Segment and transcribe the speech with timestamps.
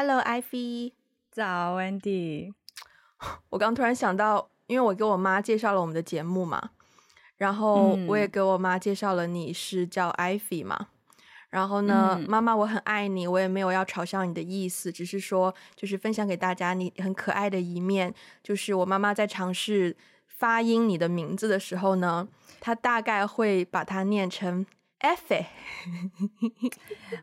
[0.00, 0.92] Hello，Ivy。
[1.28, 2.52] 早，Wendy。
[3.50, 6.70] 我刚突然想到，因为我给我妈介绍了我们的节目嘛，
[7.36, 10.86] 然后我也给我妈介绍了你是叫 Ivy 嘛。
[11.50, 18.14] 然后呢，嗯、妈妈，我很爱你，我也没有要嘲笑你的意思，只是说，就是分享给大家你很可爱的一面。
[18.40, 19.96] 就是我妈妈在尝试
[20.28, 22.28] 发音你的名字的时候呢，
[22.60, 24.64] 她大概会把它念成
[25.00, 25.46] Effie。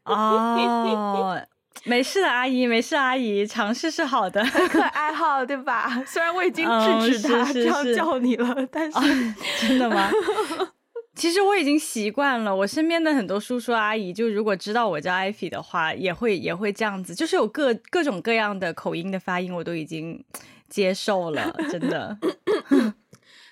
[0.03, 1.41] 哦，
[1.83, 6.01] 没事的，阿姨，没事，阿姨，尝试是好的，很可 爱好，对吧？
[6.07, 6.65] 虽然我已经
[7.01, 10.09] 制止他这样叫你了， 嗯、但是、哦、真的吗？
[11.15, 20.21] 其实我已经习惯了，我身边的很多叔叔阿姨，就如果知道我叫艾菲的话，也会也会这样子，就是有各各种各样的口音的发音，我都已经
[20.67, 22.17] 接受了，真的。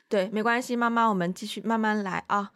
[0.09, 2.51] 对，没关系，妈妈，我们继续慢慢来啊。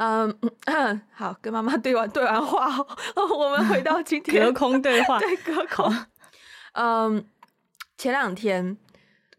[0.00, 0.34] 嗯，
[1.12, 2.68] 好，跟妈妈对完对完话，
[3.38, 5.94] 我们回到今天隔空对话， 对，隔空。
[6.72, 7.24] 嗯，
[7.98, 8.78] 前两天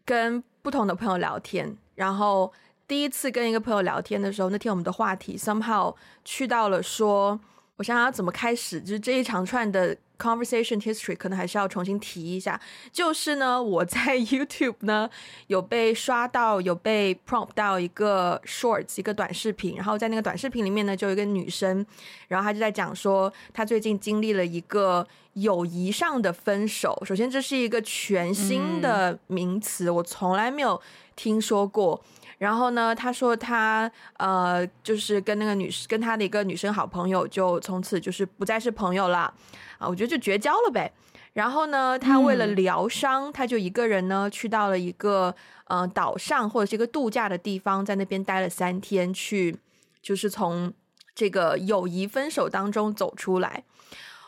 [0.04, 2.52] 跟不同的朋友聊天，然后。
[2.88, 5.94] 第一次跟一个朋友聊天的时候，那天我们的话题 somehow
[6.26, 7.40] 去到了说，
[7.76, 12.60] 我想想要怎么开始，就是这一长串的 conversation history，可能还是要重新提一下。
[12.92, 15.08] 就是呢，我在 YouTube 呢
[15.46, 21.84] 有被刷到，有被 prompt 到一个 shorts，一个短视频，然后在那个短视频里面呢，就有一个女生，
[22.28, 27.02] 然后她就在讲说，她最近经历了一个友谊上的分手。
[27.06, 30.80] 首先，这是一个全新的名词，嗯、我从来没有
[31.16, 32.04] 听说过。
[32.42, 39.32] 然后呢，他说他呃，就是跟那个女生，跟他的一个女生好朋友，就从此就是不再是朋友了
[39.78, 39.86] 啊。
[39.86, 40.92] 我觉得就绝交了呗。
[41.34, 45.32] 然后呢，他为了疗伤，嗯、他就一个人呢去到了一个
[45.66, 49.56] 呃岛上或者是一个度假的地方，在那边待了三天，去
[50.02, 50.72] 就是从
[51.14, 53.62] 这个友谊分手当中走出来。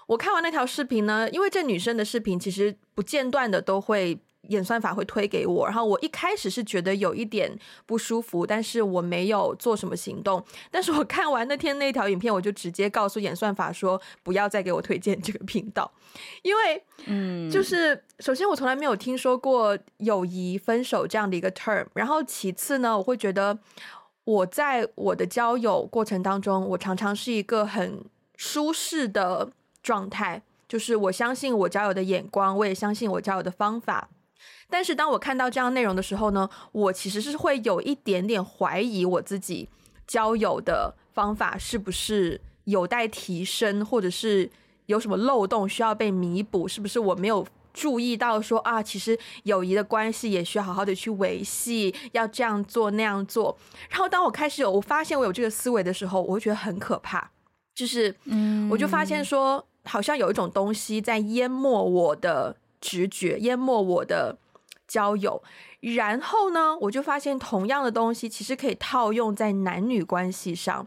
[0.06, 4.20] 我看完那条视频呢，因为这女生的视频其实不间断的都会。
[4.48, 10.44] 演算法会推给我，然后我一开始是觉得有一点不舒服，但是我没有做什么行动。
[10.70, 15.90] 但是我看完那天那条影片，我就直接告诉演算法说不要再给我推荐这个频道，
[16.42, 23.58] 因为嗯，就是首先我从来没有听说过友谊分手这样的一个 term，然后其次呢，我会觉得
[24.24, 28.04] 我在我的交友过程当中，我常常是一个很
[28.36, 29.50] 舒适的
[29.82, 34.08] 状态，就是我相信我交友的眼光，我也相信我交友的方法。
[34.74, 39.68] 但是当我看到这样内容的时候呢，我其实是会有一点点怀疑我自己
[40.04, 44.50] 交友的方法是不是有待提升，或者是
[44.86, 53.56] 有什么漏洞需要被弥补，是不是我没有注意到说啊，其实友谊的关系也需要好好的去维系，要这样做那样做。
[53.88, 57.30] 然后当我开始有我发现我有这个思维的时候，我会觉得很可怕，
[57.76, 64.36] 就是嗯，我就发现说好像有一种东西在淹没我的直觉，淹没我的。
[64.86, 65.42] 交友，
[65.80, 70.86] 然后呢，我就发现同样的东西其实可以套用在男女关系上。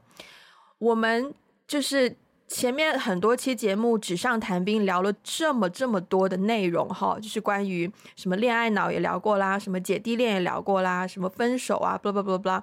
[0.80, 1.34] 我们
[1.68, 2.16] 就是
[2.48, 12.62] 前面很多期节目纸上谈兵聊了这么这么多的内容哈，就是关于什么恋爱脑也聊过啦，什么姐弟恋也聊过啦，什么分手啊，blah blah blah blah。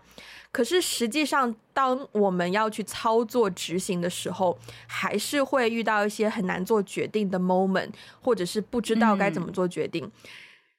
[0.53, 4.57] 可是实际上，当我们要去操作执行的时候，
[4.87, 7.91] 还是会遇到一些很难做决定的 moment，
[8.23, 10.05] 或者是不知道该怎么做决定。
[10.05, 10.13] 嗯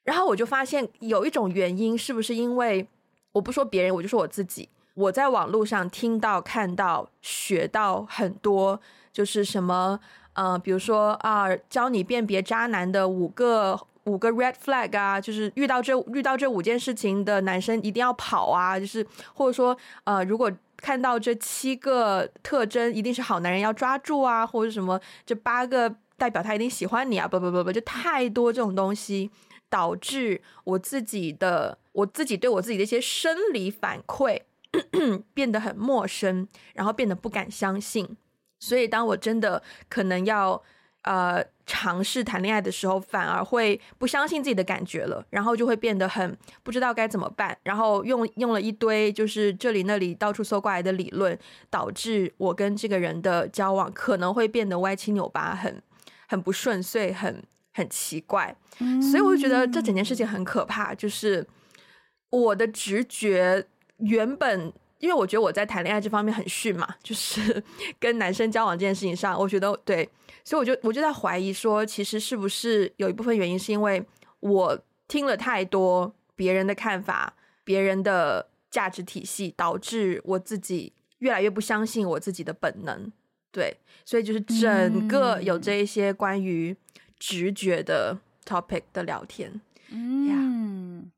[0.06, 2.88] 然后我就发现有一种原因，是不是因为
[3.34, 4.70] 我不说别人，我就说我自己。
[4.94, 8.80] 我在网络上听到、看到、学到很多，
[9.12, 10.00] 就是什么，
[10.32, 29.30] 呃，比如说啊，教你辨别渣男的五个五个 red flag 啊，就是遇到这遇到这五件事情的男生一定要跑啊，就是或者说，呃，如果看到这七个特征，一定是好男人要抓住啊，或者什么这八个代表他一定喜欢你啊，不不不不，就太多这种东西。
[29.70, 34.42] 导致我自己的我自己对我自己的一些生理反馈
[35.34, 38.18] 变得很陌生，然后变得不敢相信。
[38.60, 40.62] 所以当我真的可能要
[41.04, 47.58] 呃尝试谈恋爱的时候，反而会不相信自己的感觉了，然后就会变得很不知道该怎么办。
[47.64, 51.38] 然后用用了一堆就是这里那里到处搜过来的理论，
[51.70, 55.82] 导致我跟这个人的交往可能会变得歪七扭八，很
[56.28, 57.44] 很不顺遂，很。
[57.76, 58.56] 很奇怪，
[59.12, 60.96] 所以我就觉得这整件事情很可怕。
[60.96, 61.46] 就是
[62.30, 63.66] 我的直觉
[63.98, 67.62] 原本，因为我觉得我在谈恋爱这方面很逊嘛，就是
[68.00, 70.10] 跟男生交往这件事情上，我觉得对，
[70.46, 74.02] 所以我就我就在怀疑说，其实是不是有一部分原因是因为
[74.40, 74.80] 我
[75.10, 77.34] 听了太多别人的看法、
[77.66, 83.12] 别人的价值体系，导致我自己越来越不相信我自己的本能。
[83.52, 83.76] 对，
[84.06, 86.74] 所以就是整个有这一些关于。
[87.20, 89.62] 直觉的 topic 的聊天。
[89.90, 91.12] 嗯.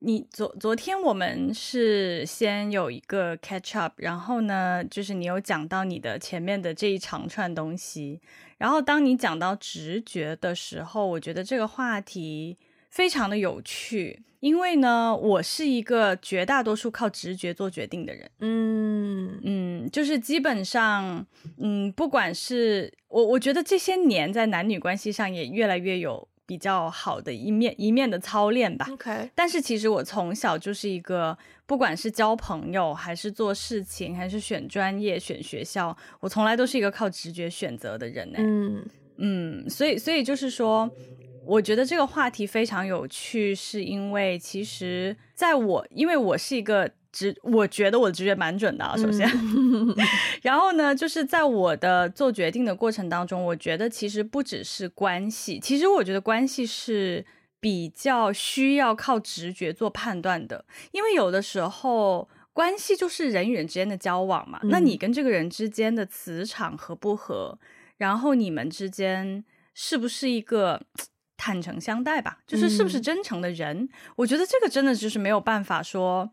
[0.00, 8.20] 你昨昨天我们是先有一个 catch up，然后呢，就是你有讲到你的前面的这一长串东西，
[8.58, 12.58] 然后当你讲到直觉的时候，我觉得这个话题
[12.94, 21.26] 非常的有趣，因为呢，我是一个绝大多数靠直觉做决定的人，嗯嗯，就是基本上，
[21.58, 26.28] 嗯，不管是我，我觉得这些年在男女关系上也越来越有。
[26.46, 28.86] 比较好的一面一面的操练吧。
[28.92, 38.36] OK，但是其实我从小就是一个，不管是交朋友，还是做事情，还是选专业、选学校，我从来都是一个靠直觉选择的人呢。
[38.38, 38.84] 嗯
[39.16, 40.90] 嗯，所以所以就是说，
[41.46, 46.90] 我觉得这个话题非常有趣，是因为其实在我，因为我是一个。
[47.14, 48.96] 直，我觉得我的直觉蛮准的啊。
[48.96, 49.94] 首先，嗯、
[50.42, 57.24] 然后呢，就是在我的做决定的过程当中，我觉得其实不只是关系，其实我觉得关系是
[57.60, 64.58] 比较需要靠直觉做判断的，因为有的时候关系就是人与人之间的交往嘛。
[64.64, 67.56] 嗯、那你跟这个人之间的磁场合不合，
[67.98, 70.82] 然后你们之间是不是一个
[71.36, 72.38] 坦诚相待吧？
[72.46, 73.76] 就是是不是真诚的人？
[73.78, 76.30] 嗯、我觉得这个真的就是没有办法说。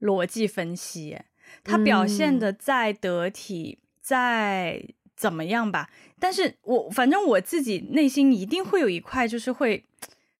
[0.00, 1.18] 逻辑分析，
[1.62, 4.84] 他表现的再得体，嗯、再
[5.16, 5.88] 怎么样吧？
[6.18, 9.82] 但是我反正我自己内心一定会有一块，就是会，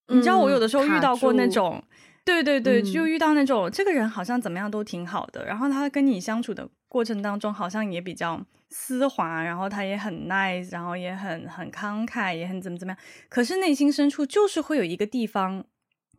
[0.07, 1.83] 嗯、你知道，我有的时候遇到过那种，
[2.23, 8.45] 对对对，嗯、就遇到那种这个人好像怎么样都挺好的，然后他跟你相处的过程当中，好像也比较
[8.77, 12.99] 丝滑，然后他也很 nice，然后也很很慷慨，也很怎么怎么样，
[13.29, 15.63] 可是内心深处就是会有一个地方。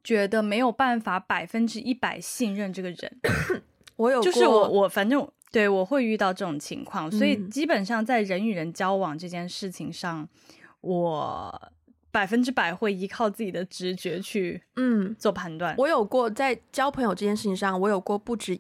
[0.05, 3.21] 觉得没有办法百分之一百信任这个人，
[3.97, 10.29] 我有就是我我反正对我会遇到这种情况，所以基本上在人与人交往这件事情上，嗯、
[10.83, 11.73] 我
[12.13, 15.75] 百分之百会依靠自己的直觉去嗯做判断。
[15.77, 18.57] 我有过在交朋友这件事情上，我有过不止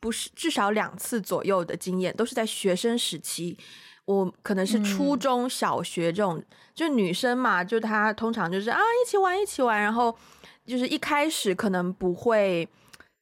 [0.00, 3.56] 不是至少两次左右的经验，都是在学生时期。
[4.04, 10.16] 我可能是初中小学这种，嗯、就女生嘛，就她通常就是啊一起玩一起玩，然后。
[10.66, 12.68] 就是一开始可能不会，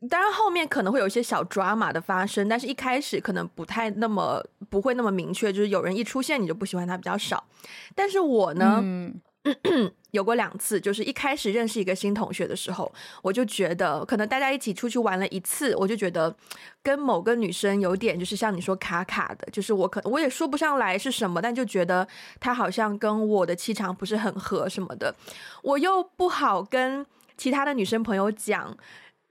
[0.09, 7.45] 当然后面可能会有一些小 drama 的发生，但是一开始可能不太那么不会那么明确，就是有人一出现你就不喜欢他比较少。
[7.95, 9.21] 但是我呢，嗯、
[10.13, 12.93] 有过两次，就是一开始认识一个新同学的时候，
[13.23, 16.35] 我就觉得可能大家一起出去玩了一次，我就觉得
[16.83, 22.07] 跟某个女生有点就是像你说卡卡的，就是我可我也说不上来是什么，但就觉得
[22.41, 25.15] 她好像跟我的气场不是很合什么的，
[25.63, 27.05] 我又不好跟。
[27.37, 28.79] 其他的女生朋友讲，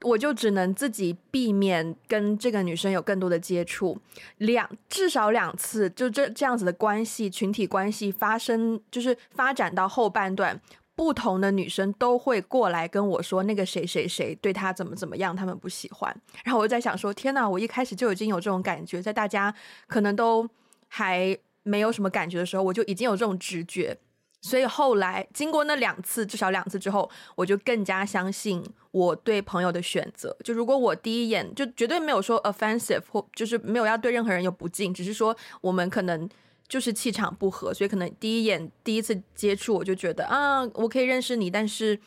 [0.04, 3.98] 我就只能自己避免跟这个女生有更多的接触。
[4.38, 10.60] 两至少两次，就这这样子的关系，群体关系发生，就是发展到后半段，
[10.96, 16.16] 不同的女生都会过来跟我说，那个谁谁谁对她怎么怎么样，他们不喜欢。
[16.44, 19.54] 然后我就在想说，天哪，我一开始就已经有这种感觉，在大家
[19.88, 20.48] 可能都
[20.88, 23.98] 还没有什么感觉的时候，我就已经有这种直觉。
[24.44, 28.62] 所以后来经过那两次，至少两次之后，我就更加相信
[28.92, 30.36] 我对朋友的选择。
[30.44, 36.30] 就如果我第一眼就绝对没有说 offensive 或就是没有要对任何人有不敬，只是说我们可能
[36.68, 41.98] 就是气场不合，所以可能第一眼第一次接触我就觉得啊，我可以认识你，但是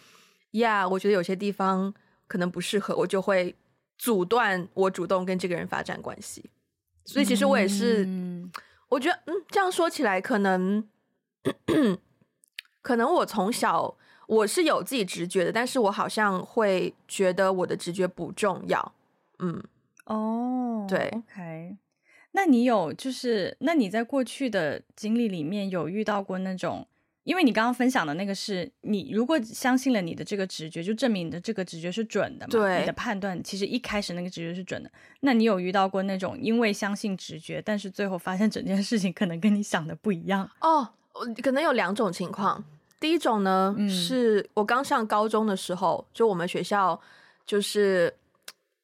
[0.51, 1.95] 呀，yeah, 我觉得有些地方
[2.29, 3.57] 可能不适合，我就会
[3.97, 6.45] 阻断我主动跟这个人发展关系。
[7.07, 8.53] 所以其实我也是，嗯、
[8.91, 10.87] 我觉得嗯，这样说起来可能。
[12.87, 13.93] 可能我从小
[14.29, 18.93] 我是有自己直觉的，但是我好像会觉得我的直觉不重要。
[19.41, 19.61] 嗯，
[20.05, 21.77] 哦，oh, 对，OK。
[22.31, 26.87] 那你有就是，那你在过去的经历里面有遇到过那种，
[27.25, 32.53] 因为你刚刚分享的那个是你如果相信了你的这个直觉，就证明你的这个直觉是准的嘛？
[32.53, 34.89] 对，你的判断其实一开始那个直觉是准的。
[35.23, 40.49] 那你有遇到过那种因为相信直觉，但是最后发现整件事情可能跟你想的不一样？
[40.61, 42.65] 哦，oh, 可能有两种情况。
[42.99, 46.99] 第一种呢，嗯、是我刚上高中的时候，就我们学校，
[47.47, 48.15] 就是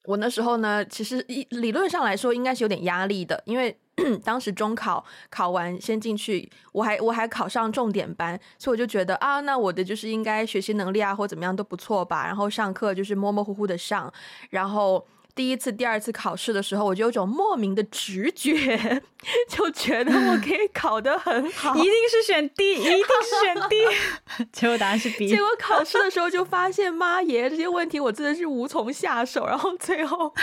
[0.04, 3.76] 我那时候呢，其实理理论上来说应该是有点压力的，因为
[4.24, 14.12] 当时中考考完先进去，我还我还考上重点班，所以我就觉得啊，那我的就是应该学习能力啊或怎么样都不错吧，然后上课就是模模糊糊的上，
[14.50, 15.06] 然后。
[15.34, 19.02] 第一次、第二次考试的时候，我就有种莫名的直觉，
[19.48, 24.46] 就觉得我可以考得很 好，一定是选 D，一定是选 D。
[24.52, 25.26] 结果答案是 B。
[25.28, 29.46] 结果考试的时候就发现，妈耶，这些问题我真的是无从下手。
[29.46, 30.34] 然后最后，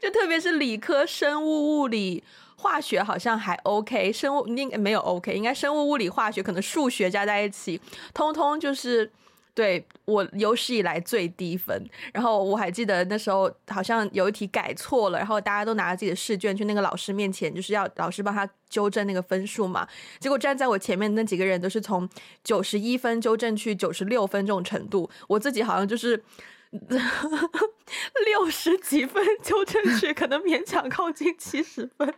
[0.00, 2.22] 就特别是理科、生物、物理、
[2.54, 7.80] 化学好像还 OK，生物应该没有 OK，应该生物、物理、化学可能数学加在一起，
[8.14, 9.10] 通通就是。
[9.54, 19.86] 对，我有史以来最低分，然后我还记得那时候好像有一题改错了，然后大家都拿着自己的试卷去那个老师面前，就是要老师帮他纠正那个分数嘛。
[20.18, 22.08] 结果站在我前面那几个人都是从
[22.42, 26.24] 九十一分纠正去九十六分这种程度，我自己好像就是
[28.24, 32.14] 六十几分纠正去，可能勉强靠近七十分，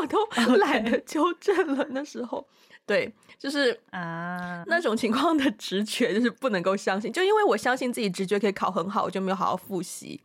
[0.00, 0.26] 我都
[0.58, 1.86] 懒得纠正了。
[1.90, 2.44] 那时候。
[2.84, 10.22] 对，就是啊，那种情况的直觉就是不能够相信，就因为我相信自己直觉可以考很好，我就没有好好复习。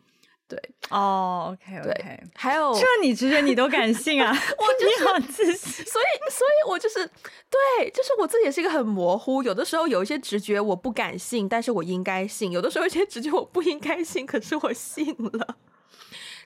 [0.48, 0.58] 对，
[0.92, 4.30] 哦，OK OK，对，还有这你直觉你都敢信啊？
[4.32, 7.04] 我就是好自信，所以所以我就是
[7.50, 15.58] 对，就是我自己也是一个很模糊，有的时候有一些直觉我不敢信，但是我应该信；有的时候有些直觉我不应该信，可是我信了。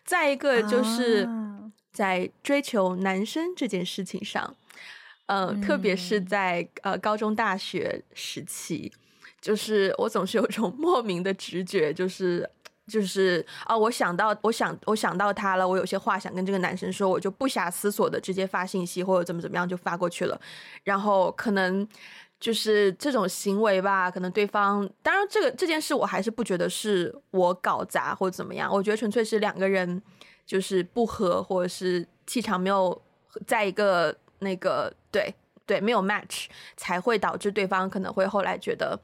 [0.06, 1.30] 再一个就是
[1.92, 4.56] 在追求男生这件事情上。
[5.28, 8.92] 呃，特别是在呃高中、大学时期，
[9.40, 12.50] 就是我总是有一种 莫名的直觉，就是
[12.88, 20.38] 就是啊、呃，我想到，我想，我想到他了，我有些话想跟这个男生说，我就不假思索的直接发信息或者怎么怎么样就发过去了。
[20.84, 21.88] 然后可能
[22.38, 30.02] 就是这种行为吧，可能对方，当然这个这件事我还是不觉得是我搞砸或者怎么样，我觉得纯粹是两个人
[30.46, 33.02] 就是不合，或者是气场没有
[33.48, 34.14] 在一个。
[34.42, 35.34] 那个对
[35.66, 39.00] 对，没有 match 才会导致对方可能会后来觉得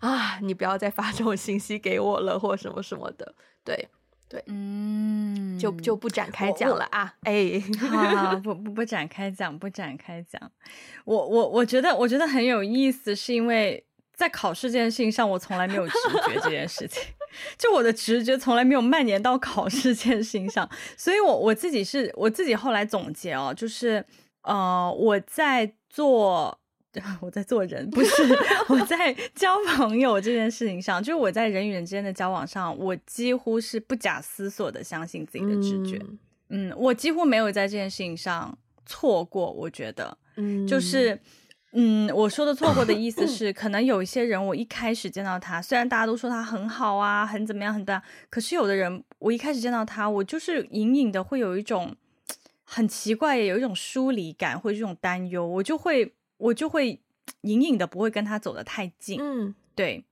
[0.00, 3.34] 啊，你不要再发这种信息给我了，或什么什么的。
[3.64, 3.88] 对
[4.28, 7.12] 对，嗯，就就不展开讲了啊。
[7.22, 10.40] 哎，好好，不不不展开讲，不展开讲。
[11.04, 13.84] 我我我觉得我觉得很有意思，是因为
[14.14, 15.94] 在考试这件事情上，我从来没有直
[16.26, 17.02] 觉这件事情，
[17.58, 24.04] 就我的直觉从来没有蔓延到考试这件事情上，所以我我自己是我自己后来总结哦，就是。
[24.42, 26.58] 呃，我在做，
[27.20, 28.22] 我在做人，不是
[28.68, 35.96] 我在交朋友这件事情上，就是我在人与人之间的交往上，我几乎是不假思索的相信自己的直觉。
[36.48, 39.50] 嗯，嗯，我几乎没有在这件事情上错过。
[39.50, 41.18] 我觉得，嗯，就是，
[41.72, 51.94] 嗯，我说的错过的意思 是，可能有一些人，我一开始见到他，虽然大家都说他很好啊，很怎么样，很大，可是有的人，我一开始见到他，我就是隐隐的会有一种。
[52.74, 56.98] 很奇怪，有一种疏离感或者这种担忧，我就会我就会
[57.42, 60.02] 隐隐的不会跟他走得太近，嗯，对。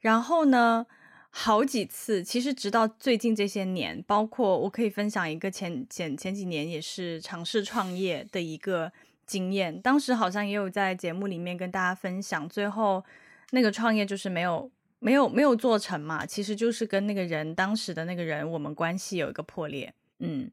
[0.00, 0.84] 然后呢，
[1.30, 8.90] 好几次，其实直到最近这些年，包括我可以分享一个前前前几年也是尝试创业的一个
[9.24, 13.04] 经验，当时好像也有在节目里面跟大家分享，最后
[13.52, 20.50] 那个创业就是没有没有没有做成嘛，其实就是跟那个人当时的那个人我们关系有一个破裂，嗯。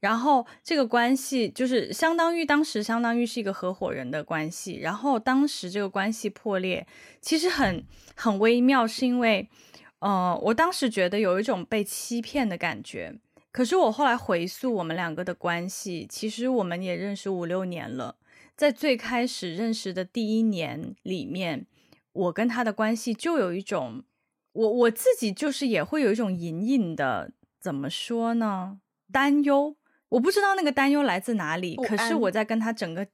[0.00, 6.86] 然后这个关系就是相当于当时相当于是一个合伙人的关系，然后当时这个关系破裂，
[7.20, 7.84] 其实很
[8.14, 9.48] 很微妙，是因为，
[9.98, 13.18] 呃，我当时觉得有一种被欺骗的感觉。
[13.50, 18.16] 可是我后来回溯我们两个的关系，其实我们也认识五六年了，
[18.54, 21.66] 在最开始认识的第一年里面，
[22.12, 24.04] 我跟他的关系就有一种，
[24.52, 28.78] 我我自己就是也会有一种隐隐的，怎么说呢？
[29.12, 29.74] 担忧，
[30.08, 31.76] 我不知道那个担忧来自哪里。
[31.76, 33.06] 可是我在跟他整个，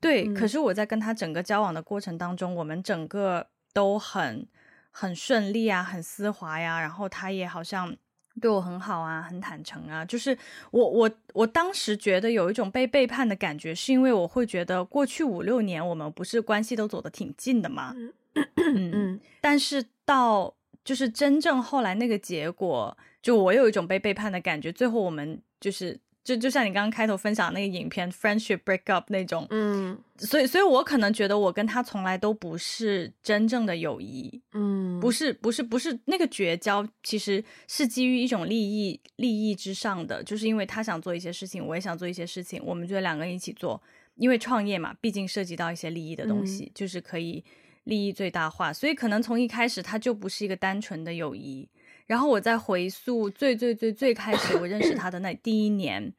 [0.00, 4.46] 对，嗯，可是我在跟他整个交往的过程当中，我们整个都很
[4.90, 6.80] 很顺利啊，很丝滑呀。
[6.80, 7.96] 然后他也好像
[8.40, 10.04] 对我很好啊，很坦诚啊。
[10.04, 10.36] 就是
[10.70, 17.94] 我我我当时觉得有一种被背叛的感觉，是因为我会觉得过去五六年我们不是关系都走得挺近的嘛。
[18.56, 20.54] 嗯，但是到
[20.84, 22.96] 就是真正后来那个结果。
[23.22, 43.82] 就我有一种被背叛的感觉，最后我们就是就就像你刚刚开头分享的那个影片《Friendship Break Up》那种，嗯，所以所以我可能觉得我跟他从来都不是真正的友谊，嗯，不是不是不是那个绝交，其实是基于一种利益利益之上的，就是因为他想做一些事情，我也想做一些事情，我们就两个人一起做，
[44.16, 47.42] 因为创业嘛，毕竟涉及到一些利益的东西，嗯，就是可以
[47.84, 51.68] 利益最大化，所以可能从一开始他就不是一个单纯的友谊。
[52.10, 56.12] 然后我再回溯最最最最开始我认识他的那第一年，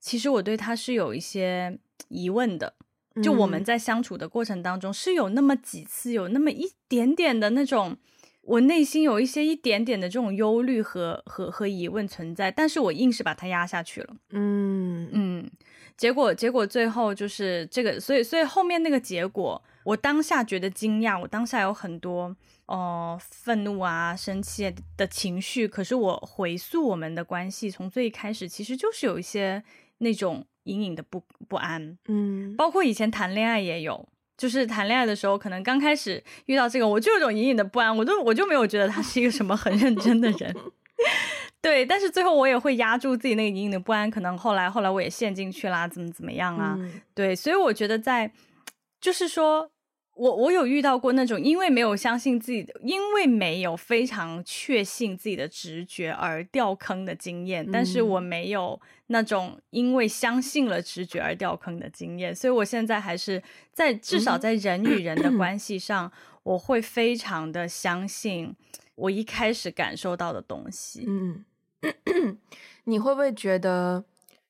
[0.00, 2.74] 其实我对他是有一些疑问的。
[3.22, 7.96] 就我们在相处的过程当中，是有那么几次，有那么一点点的那种，
[8.42, 14.16] 我内心有一些一点点的这种忧虑和和和疑问存在，但是我硬是把它压下去了。
[14.30, 15.48] 嗯嗯，
[15.96, 22.36] 结果结果最后就是这个，所以所以后面那个结果，我当下觉得惊讶，我当下有很多。
[22.66, 25.66] 哦、呃，愤怒啊，生气的情绪。
[25.66, 29.62] 可是我回溯我们的关系，从最开始其实就是有一些
[29.98, 31.96] 那种隐隐的不不安。
[32.08, 40.54] 嗯，包括以前谈恋爱也有，就是谈恋爱的时候，可能刚开始遇到这个，我就有种隐隐的不安，我都我就没有觉得他是一个什么很认真的人。
[41.62, 46.76] 对，但是最后我也会压住自己那个隐隐的不安，可能后来后来我也陷进去啦，怎么怎么样啊？
[46.78, 48.30] 嗯、对，所以我觉得在，
[49.00, 49.68] 就是说
[50.16, 63.42] 我我有遇到过那种因为没有相信自己的，因为没有非常确信自己的直觉而掉坑的经验，嗯、但是我没有那种因为相信了直觉而掉坑的经验，所以我现在还是
[63.72, 68.56] 在至少在人与人的关系上，嗯、我会非常的相信
[68.94, 71.44] 我一开始感受到的东西，嗯。
[72.84, 74.04] 你会不会觉得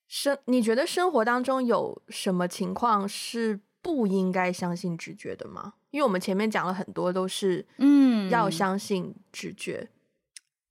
[0.06, 0.38] 生？
[0.44, 5.74] 你觉得生活当中有什么情况是不应该相信直觉的吗？
[5.92, 9.88] 因为我们前面讲了很多都是，嗯，要相信直觉。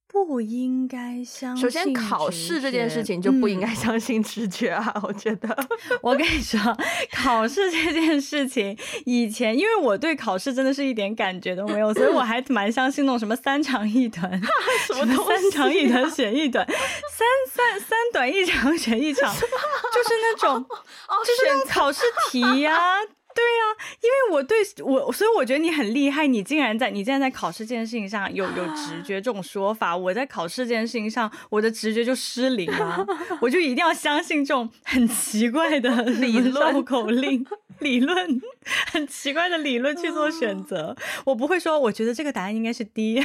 [0.08, 1.62] 不应该相信。
[1.62, 4.92] 首先，考试这件事情就不应该相信直觉啊！
[4.94, 5.68] 嗯、我觉得，
[6.00, 6.58] 我跟你说，
[7.12, 14.30] 考试这件事情，以前因为我对考试真的是一点感觉都没有，所以我还蛮相信那种什么三长一短，
[14.86, 22.98] 什么，三长一短选一短，三三三短一长选一长，就是那种， 哦、就是那种考试题呀、啊。
[23.36, 23.64] 对啊，
[24.00, 26.26] 因为我对我，所以我觉得你很厉害。
[26.26, 33.06] 你竟然在你竟然在考试这件事情上有有直觉 这种说法，我在考试这件事情上，我的直觉就失灵了。
[33.42, 37.44] 我就一定要相信这种很奇怪的 理论绕口令、
[37.80, 38.40] 理论，
[38.92, 40.96] 很奇怪的理论去做选择。
[41.26, 43.22] 我不会说，我觉得这个答案应该是 D，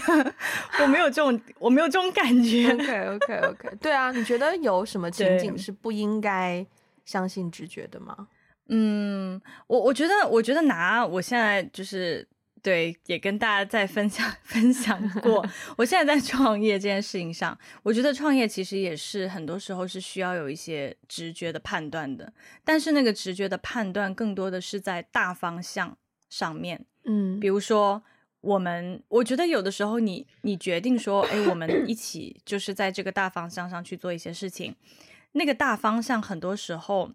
[0.82, 2.70] 我没有这种，我没有这种感觉。
[2.74, 6.65] OK OK OK，对啊，你觉得有什么情景是不应该
[7.06, 8.27] 相信直觉的吗？
[8.68, 12.25] 嗯，我我觉得，我觉得拿我现在就是
[12.62, 15.46] 对，也跟大家在分享分享过。
[15.77, 22.32] 我现在在创业这件事情上，我觉得创业其实也是很多时候是需要有一些直觉的判断的，
[22.63, 25.97] 但是那个直觉的判断更多的是在大方向
[26.30, 26.86] 上面。
[27.04, 28.02] 嗯，比如说
[28.39, 34.76] 我们，我觉得有的时候你你决定说，哎，我们 一起就是在这个大方向上去做一些事情，
[35.34, 37.12] 那个大方向很多时候。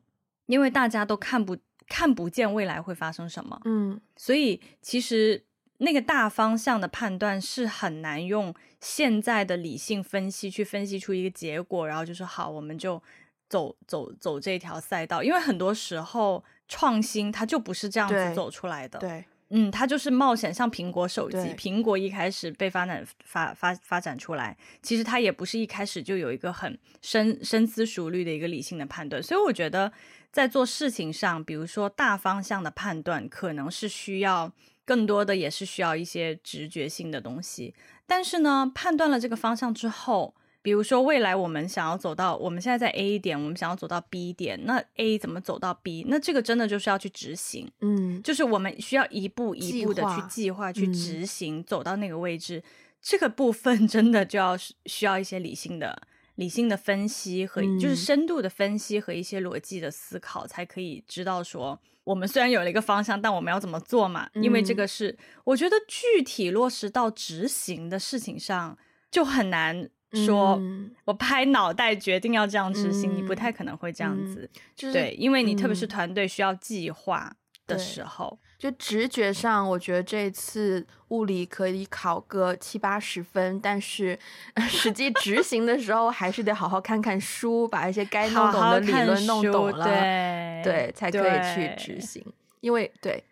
[0.47, 1.57] 因为大家都看不
[1.89, 5.45] 看不见未来会发生什么，嗯，所以其实
[5.79, 13.01] 那个大方向的判断是很难用现在的理性分析去分析出一个结果，然后就说好，我们就
[13.49, 15.23] 走走走这条赛道。
[15.23, 20.53] 因为很多时候创新它就不是这样子走出来的，对，对嗯，它就是冒险。
[20.53, 29.93] 像苹果手机，苹果一开始被发展发发发展出来，其实它也不是一开始就有一个很深深思熟虑的一个理性的判断，所以我觉得。
[30.37, 34.53] 在做事情上，比如说大方向的判断，可能是需要
[34.85, 37.75] 更多的，也是需要一些直觉性的东西。
[38.07, 46.05] 但是呢，判断了这个方向之后，比如说未来我们想要走到，我们现在在 A 点，我们想要走到 B 点，那 A 怎么走到 B？
[46.07, 52.59] 那这个真的就是要去执行，嗯，就是我们需要一步一步的去计划、去执行，走到那个位置。
[52.59, 52.63] 嗯、
[53.01, 56.03] 这个部分真的就要需要一些理性的。
[56.37, 64.29] 理性的分析和就是深度的分析和一些逻辑的思考，才可以知道说，我们虽然有了一个方向，但我们要怎么做嘛？
[64.35, 68.79] 因为这个是我觉得具体落实到执行的事情上
[69.11, 70.61] 就很难说。
[71.05, 74.49] 我拍脑袋决定要这样执行，你不太可能会这样子。
[74.77, 77.35] 对，因为你特别是团队需要计划
[77.67, 78.39] 的时候。
[78.59, 84.19] 就直觉上，我觉得这次物理可以考个七八十分，但是
[84.67, 92.25] 实际执行的时候，还是得好好看看书，把一些该弄懂的理论弄懂了，对对，才可以去执行。
[92.61, 93.23] 因为对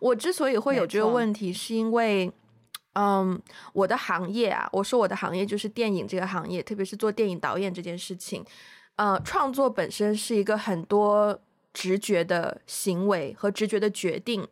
[0.00, 2.34] 我之所以会有这个问题，是因为，错
[2.94, 8.44] 嗯，我的行业啊，我说我的行业就是电影这个行业，特别是做电影导演这件事情，
[8.94, 11.40] 呃，创作本身是一个很多。
[11.78, 14.44] 直觉的行为和直觉的决定，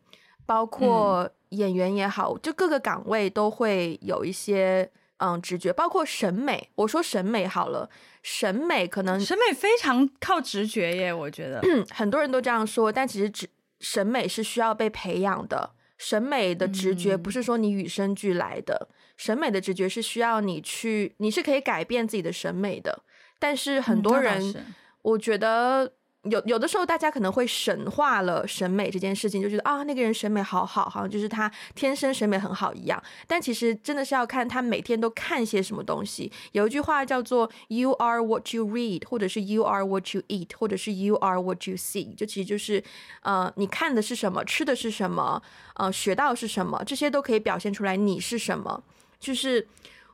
[0.47, 6.71] 包括演员也好，嗯、就各个岗位都会有一些嗯直觉，包括审美。
[6.77, 7.91] 我说审美好了，
[8.23, 13.49] 审美可能审美非常靠直觉耶，我觉得，嗯， 很多人都这样说，但其实直
[13.81, 15.73] 审美是需要被培养的。
[15.99, 23.03] 审美的直觉不是说你与生俱来的，嗯、审美的直觉是需要你去，你是可以改变自己的审美的。
[23.41, 25.95] 但是很多人，嗯、我觉得。
[26.31, 33.03] 有有的时候，大家可能会神化了审美这件事情，就觉得啊，那个人审美好好，好像就是他天生审美很好一样。
[33.27, 36.31] 但其实真的是要看他每天都看些什么东西。
[36.53, 42.15] 有一句话叫做 “You are what you read”，或者是 “You are what you eat”，或者是 “You are what you see”。
[42.15, 42.83] 就其实就是，
[43.23, 45.43] 呃，你看的是什么，吃的是什么，
[45.75, 48.83] 呃，学到是什么，这些都可以表现出来你是什么。
[49.19, 49.67] 就是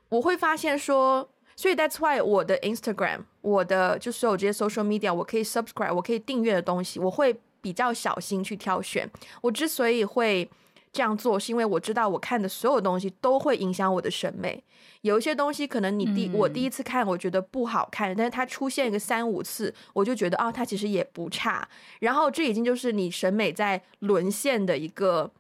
[0.09, 1.29] 我会发现说。
[1.55, 9.09] 所以 that's why 我的 Instagram，我的就所有这些 social media，我可以 subscribe，我可以订阅的东西，我会比较小心去挑选。
[9.41, 10.49] 我之所以会
[10.93, 14.63] 这样做，是因为我知道我看的所有东西都会影响我的审美。
[15.03, 21.69] 有一些东西可能你第、嗯、我第一次看我觉得不好看，但是它出现一个三五次，我就觉得啊，它其实也不差。
[22.01, 25.31] 然后这已经就是你审美在沦陷的一个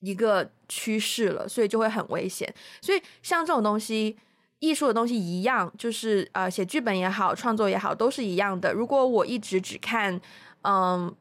[0.00, 2.52] 一个趋势了，所以就会很危险。
[2.80, 4.16] 所以像这种东西。
[4.64, 8.72] 艺术的东西一样，就是呃，写剧本也好，创作也好，都是一样的。
[8.72, 10.18] 如果我一直只看，
[10.62, 11.14] 嗯，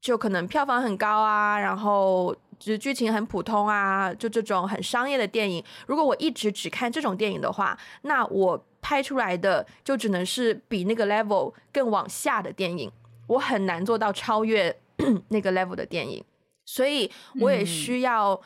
[0.00, 5.64] 就可能票房很高啊，然后就是剧情很普通啊，就这种很商业的电影。
[5.86, 12.92] 如果我一直只看这种电影的话，那我拍出来的就只能是比那个 level 更往下的电影，
[13.26, 14.76] 我很难做到超越
[15.28, 16.22] 那个 level 的电影。
[16.66, 17.10] 所以
[17.40, 18.32] 我也需要。
[18.32, 18.40] 嗯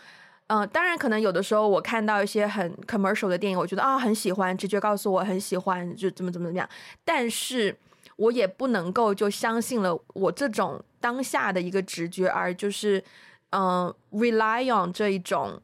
[0.49, 6.69] 嗯、呃，当然，可能有的时候我看到一些很 commercial 的电影，我觉得啊、哦、很喜欢，直觉告诉我很喜欢，就怎么怎么怎么样。
[7.03, 7.75] 但是
[8.17, 13.03] 我也不能够就相信了我这种当下的一个直觉，而就是
[13.51, 15.59] 嗯、呃、rely on 这一种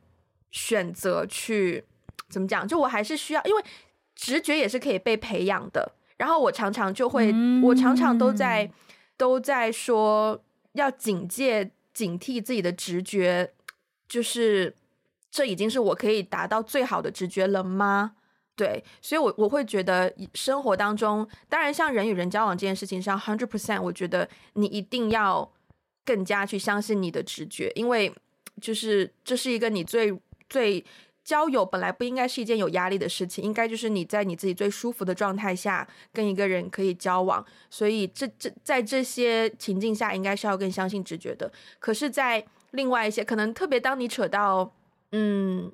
[0.50, 1.84] 选择去
[2.30, 2.66] 怎么讲？
[2.66, 3.62] 就我还是需要，因为
[4.16, 5.92] 直觉也是可以被培养的。
[6.16, 8.70] 然后我常常就会，嗯、我常常都在
[9.18, 13.52] 都在说要警戒、警惕自己的直觉。
[14.10, 14.74] 就是，
[15.30, 18.16] 这已经是我可以达到最好的直觉了吗？
[18.56, 25.48] 对，所以我，我会觉得生活当中，当然像人与人交往这件事情上，hundred percent，我觉得你一定要
[26.04, 28.12] 更加去相信你的直觉，因为
[28.60, 30.12] 就是这是一个你最
[30.48, 30.84] 最
[31.22, 41.50] 交友本来不应该是一件有压力的事情，应该就是你在你自己最舒服的状态下跟一个人可以交往，所以这这在这些情境下，应该是要更相信直觉的。
[41.78, 44.72] 可是，在另外一些可能特别，当你扯到
[45.12, 45.70] 嗯，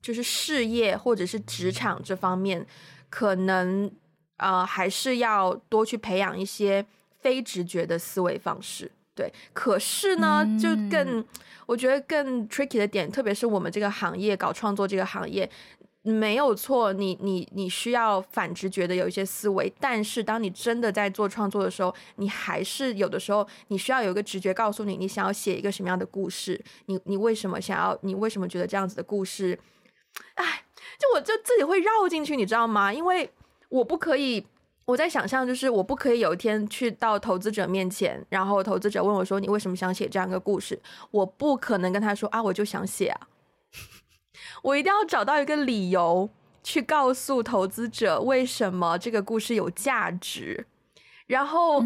[0.00, 2.66] 就是事业或者是职场这方面，
[3.10, 3.90] 可能
[4.36, 6.84] 呃还是要多去培养一些
[7.20, 8.90] 非直觉的思维方式。
[9.14, 11.24] 对，可是呢，就更
[11.66, 15.50] 我觉得更 tricky 的点，特别是我们这个行业搞创作这个行业。
[16.12, 29.58] 没有错，你你你需要反直觉的有一些思维，但是当你真的在做创作的时候，你还是有的时候你需要有一个直觉告诉你，你想要写一个什么样的故事，你你为什么想要，你为什么觉得这样子的故事，
[30.34, 30.64] 哎，
[30.98, 32.92] 就我就自己会绕进去，你知道吗？
[32.92, 33.30] 因为
[33.68, 34.46] 我不可以，
[34.86, 40.80] 我在想象就是我不可以有一天去到投资者面前，然后投资者问我说，你为什么想写这样一个故事？
[41.10, 43.28] 我不可能跟他说啊，我就想写啊。
[44.62, 46.28] 我一定要找到一个理由
[46.62, 50.66] 去告诉投资者为什么这个故事有价值，
[51.26, 51.80] 然后，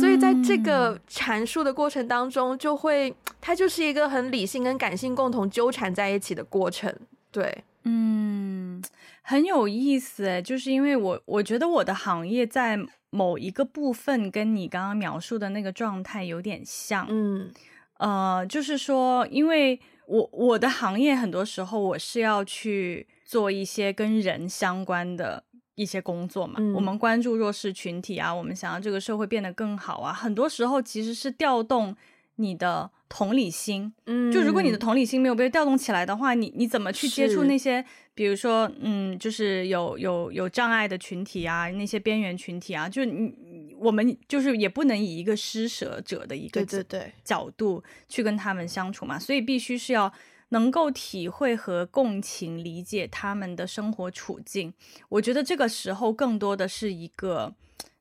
[0.00, 6.94] 所以在这个阐述的过程当中，就会它就是一个很理性跟感性共同纠缠在一起的过程。
[7.30, 8.82] 对，嗯，
[9.22, 12.78] 很有意思诶，就是因为我我觉得我的行业在
[13.10, 17.50] 某一个部分跟你刚刚描述的那个状态有点像，嗯，
[17.98, 19.80] 呃，就是说因为。
[20.08, 25.44] 我我的行业很多时候我是要去做一些跟人相关的
[25.74, 31.94] 一些工作嘛，嗯、我们关注弱势群体啊，我们想要这个社会变得更好啊，很多时候其实是调动
[32.36, 43.67] 你的同理心，嗯，就如果你的同理心没有被调动起来的话，你你怎么去接触那些，比如说，嗯，就是有有有障碍的群体啊，那些边缘群体啊，就你。
[43.78, 50.12] 我们就是也不能以一个施舍者的一个对对对角度去跟他们相处嘛，所以必须是要
[50.50, 54.72] 能够体会和共情、理解他们的生活处境。
[55.08, 57.54] 我觉得这个时候更多的是一个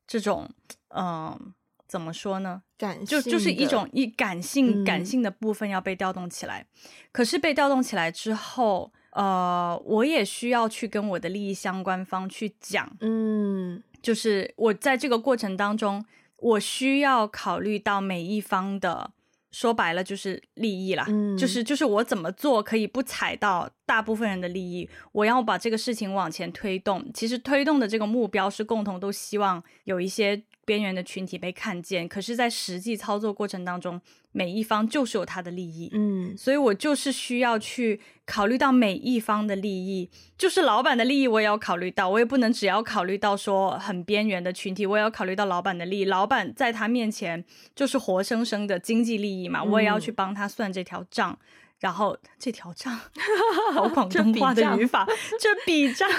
[0.07, 0.49] 这种，
[0.89, 1.41] 嗯、呃，
[1.87, 2.63] 怎么说呢？
[2.77, 6.61] 感就就是一种一感性感性的部分要被调动起来。
[6.61, 13.83] 嗯、可是被调动起来之后，呃，我也需要去跟我的利益相关方去讲，嗯。
[14.01, 16.05] 就是我在这个过程当中，
[16.37, 19.11] 我需要考虑到每一方的，
[19.51, 27.09] 说白了就是利益啦，嗯，就是就是我怎么做可以不踩到大部分人的利益，我要把这个事情往前推动。
[27.13, 30.43] 其实推动的这个目标是共同都希望有一些。
[30.67, 34.01] 边缘的群体被看见，可是，在实际操作过程当中，
[34.37, 51.31] 每一方就是有他的利益，嗯，所以我就是需要去考虑到每一方的利益，就是老板的利益我也要考虑到，我也不能只要考虑到说很边缘的群体，我也要考虑到老板的利益，老板在他面前就是活生生的经济利益嘛，我也要去帮他算这条账。
[51.31, 51.45] 嗯
[51.79, 52.99] 然后这条账，
[53.73, 55.07] 好广东话的语法，
[55.39, 56.09] 这笔账，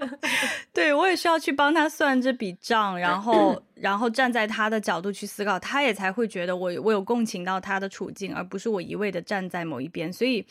[0.72, 10.10] 对，我也需要去帮他算这笔账，然后，然后站在他的角度去思考，他也才会觉得我我有共情到他的处境，而不是我一味的站在某一边。
[10.12, 10.46] 所以，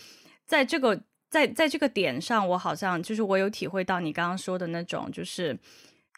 [0.46, 5.58] 在这个在在这个点上，我好像就是我有体会到你刚刚说的那种，就是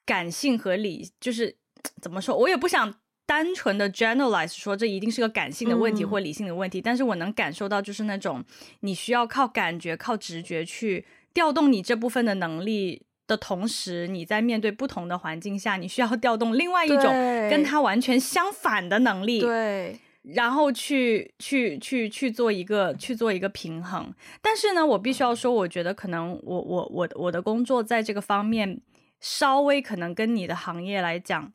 [0.06, 1.56] 感性和理，就是
[2.02, 2.94] 怎么说，我也不想
[3.26, 8.44] 单纯的 generalize 说这一定是个感性的问题或理性的问题，嗯、但是我能感受到，就是那种
[8.82, 17.04] 你需要靠感觉、靠直觉去调动你这部分的能力的同时，你在面对不同的环境下，你需要调动另外一种
[17.50, 19.42] 跟它完全相反的能力。
[19.42, 20.00] 对。
[20.34, 24.12] 然后去去去去做一个去做一个平衡，
[24.42, 28.82] 但是呢，我必须要说，我觉得可能我我我我的工作在这个方面
[29.20, 31.54] 稍微可能跟你的行业来讲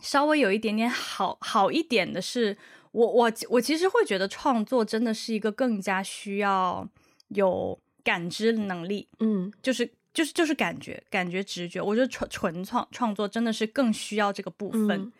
[0.00, 2.56] 稍微有一点点好好一点的是，
[2.92, 6.88] 我我我其实会觉得创作真的是一个更加需要
[7.28, 14.90] 有感知能力，嗯，就是就是就是感觉感觉直觉，我觉得纯纯创创作真的是更需要这个部分。
[14.90, 15.12] 嗯，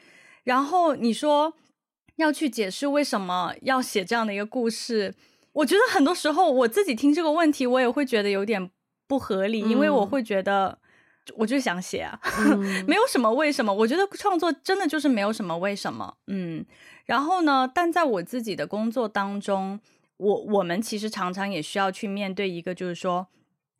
[0.45, 1.53] 然后你说。
[2.17, 5.15] 要去解释为什么要写这样的一个故事，
[5.53, 8.71] 我觉得很多时候我自己听这个问题，我也会觉得有点
[9.09, 10.79] 不合理，嗯、因为我会觉得
[11.35, 13.73] 我就想写啊， 嗯、没有什么为什么。
[13.73, 16.65] 我觉得创作真的就是没有什么为什么，嗯。
[17.05, 19.81] 然后呢，但在我自己的工作当中，
[20.17, 23.27] 我我们其实常常也需要去面对一个，就是说，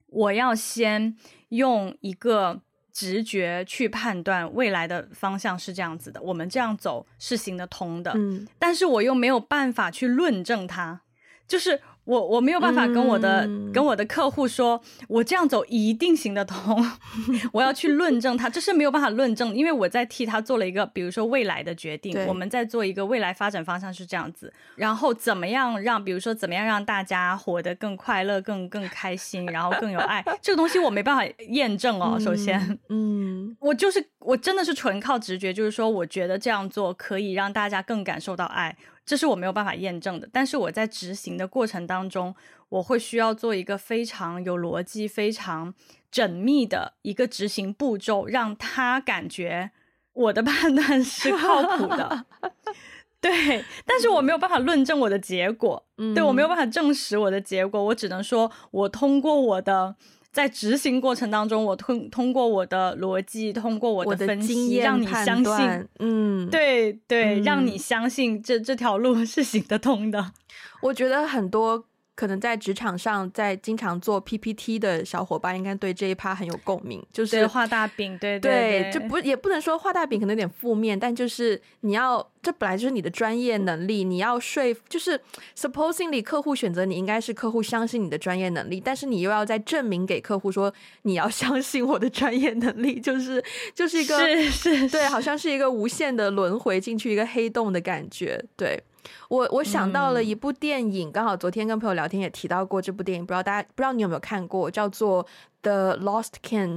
[0.07, 1.17] 我要先
[1.49, 2.63] 用一个。
[2.95, 11.01] 直觉去判断未来的方向是这样子的，我们这样走是行得通的，嗯，但是我又没有办法去论证它，
[11.49, 11.81] 就是。
[12.05, 16.85] 我我没有办法跟我的、嗯、跟我的客户说，我这样走一定行得通。
[17.53, 22.13] 我要去论证他，这是没有办法论证，因为我在替他做了一个，比如说未来的决定。
[22.27, 32.19] 我们在做一个未来发展方向是这样子，然后怎么样让，比如说怎么样让大家活得更快乐、更更开心， 然后更有爱，这个东西我没办法验证哦。
[32.19, 38.77] 首先，嗯，嗯我就是我真的是纯靠直觉，就是说我觉得这样做可以让大家更感受到爱。
[39.13, 42.35] 这是我没有办法验证的，但是我在执行的过程当中，
[42.71, 45.75] 我会需要做一个非常有逻辑、非常
[46.11, 49.73] 缜密的一个执行步骤，让他感觉
[50.15, 52.25] 我的判断是靠谱的。
[53.21, 59.95] 对，但是我没有办法论证我的结果，嗯、对，我没有办法证实我的结果，我只能说我通过我的。
[60.33, 70.33] 在执行过程当中，我通通过我的逻辑，通过我的分析，让你相信，嗯，对对，嗯、让你相信这这条路 是行得通的。
[70.81, 71.85] 我觉得很多。
[72.15, 77.03] 可能在职场上，在经常做 PPT 的小伙伴，应该对这一趴很有共鸣。
[77.13, 85.19] 就是画大饼，对对，对，就不也不能说画大饼可能有点负面，但就是你要，这本来就是你的专业能力，你要说服，就是
[85.57, 90.73] supposingly 客户选择你，应该是客户相信你的专业能力，但是你又要再证明给客户说
[91.03, 93.43] 你要 相信我的专业能力，就是
[93.75, 98.83] 就是一个是是，是对，好像是一个无限的轮回进去一个黑洞的感觉，对。
[99.29, 105.25] 我我想到了一部电影，刚、嗯、好昨天跟朋友聊天也提到过这部电影，不知道大家不知道你有没有看过，叫做
[105.63, 106.69] 《The Lost King》。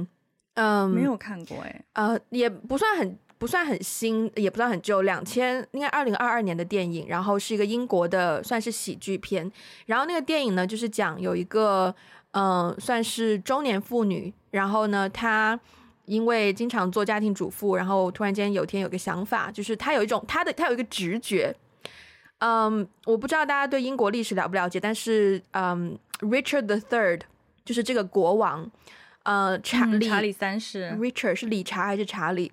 [0.54, 1.84] 嗯，没有看过哎。
[1.92, 9.52] 呃，也不算很不算很新，也不算很旧，两千应该二零二二年的电影，然后是一个英国的算是喜剧片。
[9.84, 11.94] 然后那个电影呢，就是讲有一个
[12.30, 15.60] 嗯、呃，算是中年妇女，然后呢，她
[16.06, 21.54] 因为经常做家庭主妇，然后突然间有天有个想法，就是她有一种她的她有一个直觉。
[22.38, 27.22] 嗯，um, 我不知道大家对英国历史了不了解，但是嗯、um,，Richard the Third
[27.64, 28.70] 就是这个国王，
[29.22, 32.52] 呃，查理、嗯、查理三世，Richard 是理查还是查理？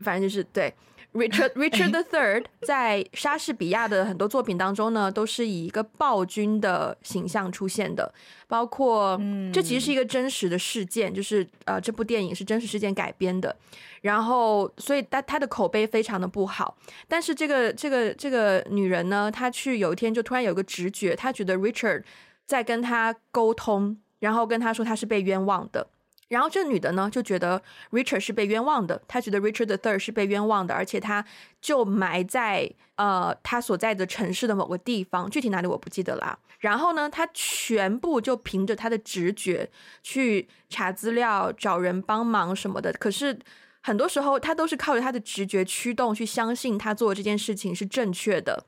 [0.00, 0.72] 反正就是对。
[1.12, 8.12] Richard Richard the Third 在莎士比亚的很多作品当中呢，都是以一个暴君的形象出现的，
[8.46, 13.56] 包括，嗯，这其实是一个真实的事件，就是呃，这部电影是真实事件改编的，
[14.02, 16.76] 然后所以他他的口碑非常的不好，
[17.08, 22.04] 但是这个这个这个女人呢，她去有一天就突然有个直觉，她觉得 Richard
[22.44, 25.88] 在跟她沟通，然后跟她说她是被冤枉的。
[26.28, 31.24] 然后这女的呢，就觉得 Richard 是被冤枉的，她觉得 Richard the Third 是被冤枉的，而且他
[31.60, 36.38] 就埋在呃他所在的城市的某个地方，具体哪里我不记得啦。
[36.58, 39.70] 然后呢，他全部就凭着他的直觉
[40.02, 42.92] 去查资料、找人帮忙什么的。
[42.92, 43.38] 可是
[43.80, 48.64] 很多时候，他都是靠着他的直觉驱动，去相信他做的这件事情是正确的。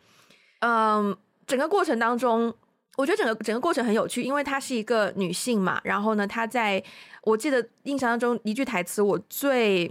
[0.61, 1.15] 嗯，
[1.47, 2.55] 整个过程当中。
[3.01, 5.81] 我觉得整个整个过程很有趣，因为她是一个女性嘛。
[5.85, 6.83] 然后呢，她在
[7.23, 9.91] 我记得印象当中一句台词，我最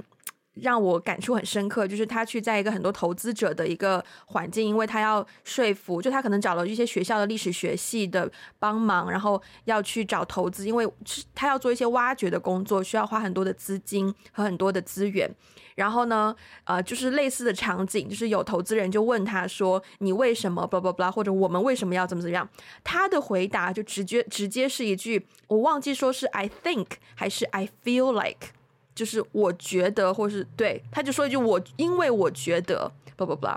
[0.62, 10.88] 让我感触很深刻，就是他去在一个很多投资者的一个环境，因为他要说服，就他可能找了一些学校的历史学系的帮忙，然后要去找投资，因为
[11.34, 15.30] 他要做一些挖掘的工作，需要花很多的资金和很多的资源。
[15.76, 22.50] 然后呢，呃，就是类似的场景，就是有投资人就问他说：“你为什么？”blah blah blah，或者我们为什么要怎么怎么样？
[22.84, 28.59] 他的回答就直接直接是一句，我忘记说是 I think 还是 I feel like。
[29.00, 33.48] 就是我觉得，或是对，他就说一句我，因为我觉得，不不不，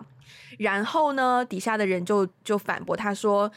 [0.60, 3.50] 然后呢，底下的人就就反驳他说，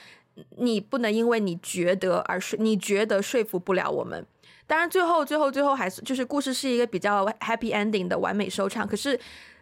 [0.58, 4.26] 你不能因为你觉得而说，你觉得说服不了我们。
[4.66, 8.88] 当然，最后最后最后还是就是故事是一个比较 happy ending 的完美收场。
[8.88, 9.20] 可是，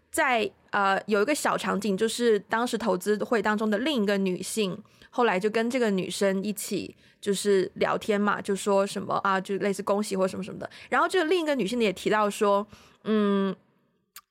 [0.10, 4.82] 在呃有一个小场景，就是当时投资会当中的另一个女性。
[5.16, 10.68] 后来就跟这个女生一起就是聊天嘛，就说什么啊，就类似恭喜或什么什么的。
[10.90, 12.68] 然后这另一个女性也提到说，
[13.04, 13.56] 嗯，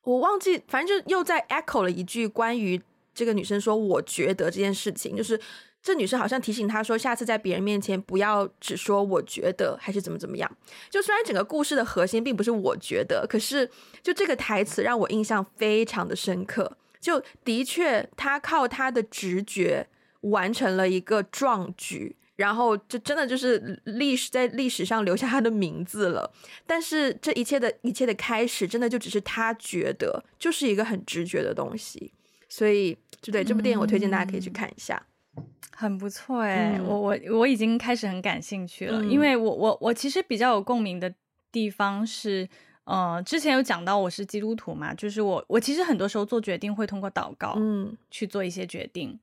[0.02, 2.82] 我忘记，反正就又在 echo 了一句关于
[3.14, 5.40] 这个女生说我觉得这件事情，就是
[5.80, 10.50] 这女生好像提醒她说，下次在别人面前不要只说我觉得，还是怎么怎么样。
[10.90, 13.70] 就虽然整个故事的核心并不是我觉得，可是
[14.02, 16.76] 就这个台词让我印象非常的深刻。
[17.00, 19.86] 就的确，她靠她的直觉。
[20.22, 26.32] 完成了一个壮举，然后就真的就是历史在历史上留下他的名字了。
[26.66, 32.12] 但是这一切的一切的开始，真的就只是他觉得，就是一个很直觉的东西。
[32.48, 35.02] 所以，就对这部电影，我推荐大家可以去看一下，
[35.36, 36.84] 嗯、很不错哎、嗯。
[36.84, 41.10] 我我我已经开始很感兴趣了，嗯、因为我我我其实比较有共鸣的
[41.50, 42.46] 地方是，
[42.84, 49.18] 呃，之前有讲到我是基督徒嘛，就是我我其实很多时候做决定会通过祷告，嗯，去做一些决定。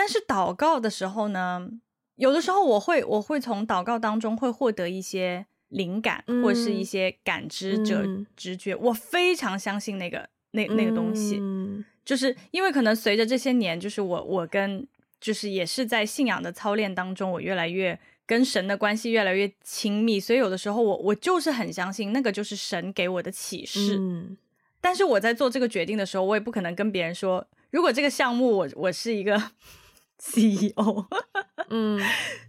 [0.00, 1.68] 但是祷告的时候呢，
[2.14, 8.74] 有的时候我会我会从祷告当中会获得一些灵感，嗯、或者是一些感知者、嗯、直觉。
[8.74, 14.88] 我非常相信那个那那个东西，嗯、就是因为可能随着这些年，就是我我跟
[15.20, 23.98] 就是也是在信仰的操练当中，我越来越跟神的关系越来越亲密，所以有的时候我我就是很相信那个就是神给我的启示。
[23.98, 24.34] 嗯、
[24.80, 29.38] 但是我在做这个决定的时候，我也不可能跟别人说，如果这个项目我我是一个。
[30.22, 31.06] CEO，
[31.70, 31.98] 嗯，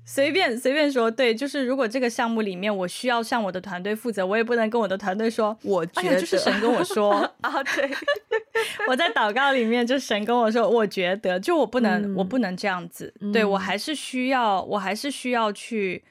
[0.05, 7.11] 随便随便说，对，就是如果这个项目里面我需要向我的团队负责，我也不能跟我的团队说，我觉得、哎、就是神跟我说。
[7.41, 7.89] 啊，对，
[8.89, 16.03] 我在祷告里面就神跟我说，我觉得就我不能、嗯、我不能这样子，嗯、对我还是需要我还是需要去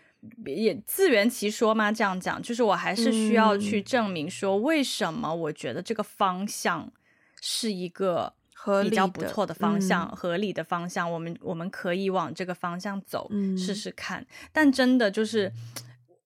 [0.47, 1.93] 也自圆其说吗？
[1.93, 6.91] 这样讲，就是我还是需要去证明说为什么我觉得这个方向
[7.43, 8.33] 是一个。
[8.83, 14.27] 比较不错的方向，合理，嗯、合理的方向，我们我们可以往这个方向走，嗯、试试看。
[14.53, 15.51] 但真的就是，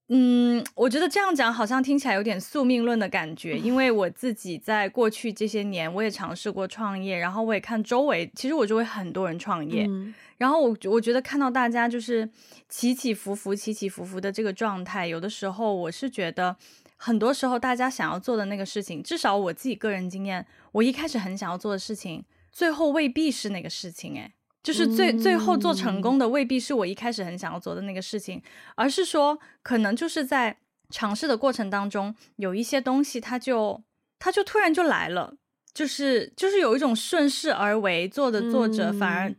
[0.09, 12.29] 嗯，我觉得这样讲好像听起来有点宿命论的感觉，因为我自己在过去这些年，我也尝试过创业，然后我也看周围，其实我周围很多人创业，嗯、然后我我觉得看到大家就是
[12.69, 16.57] 起起伏伏、起起伏伏的这个状态，有的时候我是觉得。
[16.97, 24.15] 很多时候，大家想要做的那个事情，至少我自己个人经验，我一开始很想要做的事情，最后未必是那个事情。
[24.15, 24.33] 诶，
[24.63, 28.43] 就是最最后做成功的，未必是我一开始很想要做的那个事情，
[28.75, 30.59] 而是说，可能就是在
[30.91, 33.83] 尝试的过程当中，有一些东西，它就
[34.19, 35.37] 它就突然就来了，
[35.73, 39.31] 就是就是有一种顺势而为，做的作者，反而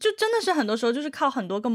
[0.00, 1.70] 就真的是很多时候就是靠很多个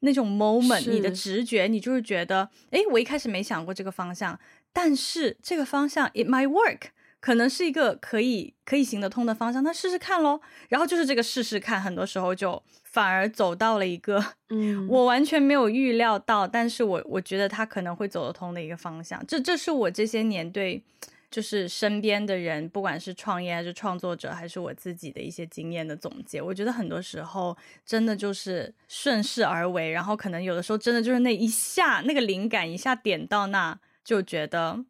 [0.00, 4.38] 那种 moment，你的直觉，你就是觉得，诶，我一开始没想过这个方向。
[4.72, 10.40] 但是这个方向，it might work，可能是一个可以可以行得通的方向，那试试看喽。
[10.68, 19.24] 然后就是这个试试看，很多时候就反而走到了一个， 嗯，我完全没有预料到，但是我我觉得他可能会走得通的一个方向。
[19.26, 20.82] 这这是我这些年对，
[21.30, 26.40] 就是身边的人，不管是创业还是创作者，还是我自己的一些经验的总结。
[26.40, 33.78] 我觉得很多时候真的就是顺势而为，然后可能有的时候真的就是那一下那个灵感一下点到那。
[34.04, 34.86] 就觉得，嗯，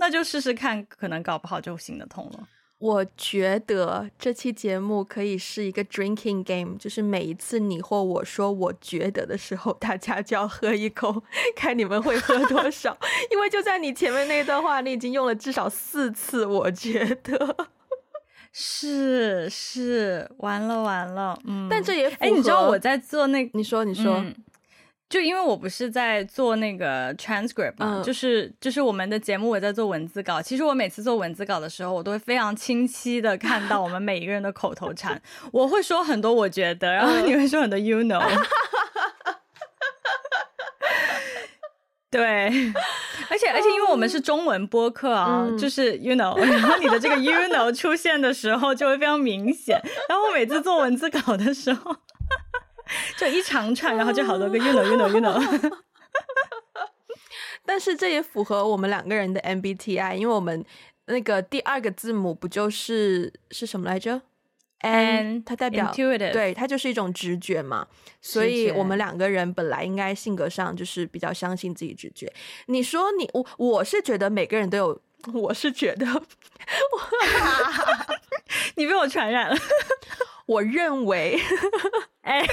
[0.00, 2.48] 那就试试看，可能搞不好就行得通了。
[2.78, 11.22] 我觉得这期节目可以是一个 drinking game，就是每一次你或我说我觉得的时候，大家就要喝一口，
[11.54, 12.96] 看你们会喝多少。
[13.30, 17.68] 因为就在你前面那段话，你已经用了至少四次，我觉得
[18.50, 21.68] 是是，完了完了，嗯。
[21.68, 24.14] 但这也哎，你知道我在做那个，你说你说。
[24.14, 24.34] 嗯
[25.10, 30.40] 就因为我不是在做那个 transcript 嘛，嗯、就是就是我们的节目我在做文字稿。
[30.40, 35.20] 其实我每次做文字稿的时候，我都会非常清晰的看到我们每一个人的口头禅。
[35.52, 38.22] 我会说很多我觉得，然后你会说很多 you know。
[42.08, 42.46] 对，
[43.28, 49.80] 而且而且，因为我们是中文播客啊，嗯、就是 you know，然后你的这个 you know 出现的时候就会非常明显。
[50.08, 51.96] 然后我每次做文字稿的时候，
[53.16, 55.72] 就一长串，然后就好多个 you know you know you know。
[57.64, 60.64] 但是这也符合我们两个人的 MBTI，因为我们
[61.06, 64.22] 那个第二个字母不就是是什么来着
[64.80, 67.86] ？N，它代表 intuitive，对，它就是一种直觉嘛，
[68.20, 72.32] 所以我们两个人本来应该性格上就是比较相信自己直觉。
[72.66, 75.02] 你说你我我是觉得每个人都有，
[75.34, 76.06] 我是觉得
[78.74, 79.56] 你被我传染了。
[80.50, 81.38] 我认为，
[82.22, 82.44] 哎，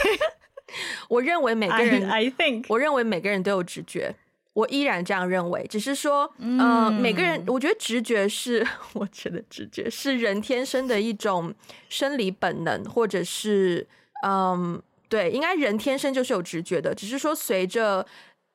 [1.09, 4.13] 我认为每个人，I think，我认为每个人都有直觉。
[4.53, 11.53] 我依然这样认为，只是说，嗯、呃，每个人，我觉得直觉是， 我觉得直觉是人天生的一种
[11.89, 13.87] 生理本能，或者是，
[14.23, 18.05] 嗯，对，应该人天生就是有直觉的，只是说随着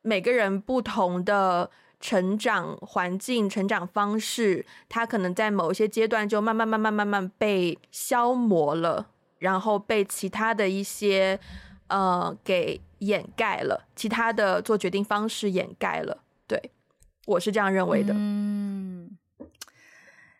[0.02, 1.70] 每个人不同的
[2.00, 9.06] 成长环境、成长方式，他可能在某一些阶段就慢慢、慢慢、慢慢被消磨了，
[9.42, 11.38] 然后被其他的一些。
[11.88, 16.22] 呃，给掩盖了其他的做决定方式，掩盖了。
[16.46, 16.70] 对，
[17.26, 18.14] 我是这样认为的。
[18.16, 19.10] 嗯，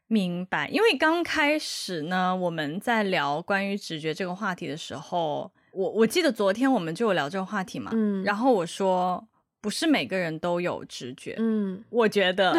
[0.07, 0.69] 明白。
[0.69, 7.91] 因为刚开始呢，我们在聊关于直觉这个话题的时候，我我记得昨天我们就有聊这个话题嘛。
[7.93, 8.25] 嗯。
[8.25, 9.29] 然后我说，
[9.61, 11.35] 不是每个人都有直觉。
[11.39, 12.57] 嗯，我觉得，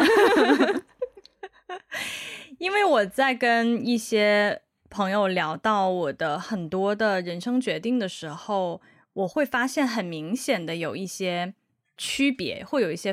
[2.58, 4.60] 因为我在跟一些。
[4.94, 8.80] 朋友聊到我的很多的人生决定的时候，
[9.12, 11.52] 我会发现很明显的有一些
[11.98, 13.12] 区别，会有一些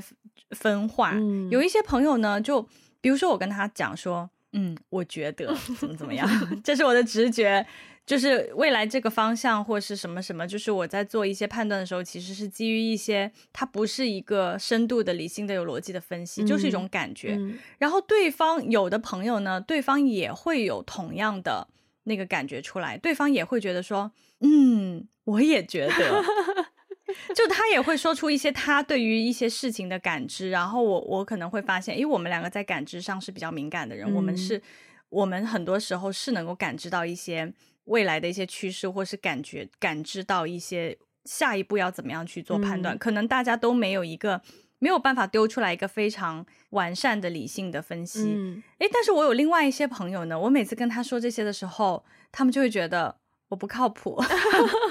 [0.51, 1.13] 分化。
[1.15, 2.61] 嗯、有一些朋友呢，就
[3.01, 6.29] 比如说我跟他讲说，嗯，我觉得怎么怎么样，
[6.63, 7.65] 这是我的直觉。
[8.03, 17.35] 就是未来这个方向或是什么什么，就是我在做一些判断的时候，其实是基于一些它不是一个深度的、理性的、有逻辑的分析，嗯、就是一种感觉。
[17.37, 21.67] 嗯、然后对方有的朋友呢，对方也会有同样的
[22.03, 26.23] 那个感觉出来，对方也会觉得说，嗯，我也觉得，
[27.33, 34.61] 就他也会说出一些他对于一些事情的感知，然后我我可能会发现，因为我们两个在感知上是比较敏感的人，嗯、我们是，
[35.09, 37.53] 我们很多时候是能够感知到一些。
[37.85, 44.41] 未来的一些趋势，或是感觉感知到一些下一步要怎么样去做判断，嗯、可能大家都没有一个
[44.79, 48.33] 没有办法丢出来一个非常完善的理性的分析。
[48.35, 53.15] 嗯，诶，但是我有另外一些朋友呢，我每次跟他说这些的时候，他们就会觉得
[53.49, 54.21] 我不靠谱。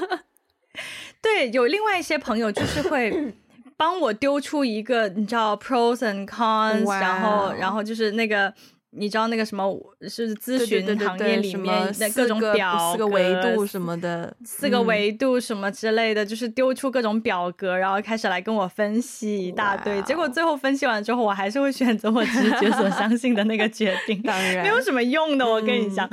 [1.23, 3.35] 对，有另外一些朋友就是会
[3.77, 8.53] 帮我丢出一个你知道 pros and cons，Wow 然后然后就是那个。
[8.93, 9.73] 你知道那个什么
[10.09, 20.03] 是咨询行业里面的各种表四个维度什么的，四个维度什么之类的，就是丢出各种表格，然后开始来跟我分析一大堆。
[20.03, 25.47] 结果最后分析完之后，我还是会选择我直觉所相 信的那个决定，当然没有什么用的。
[25.47, 26.11] 我跟你讲，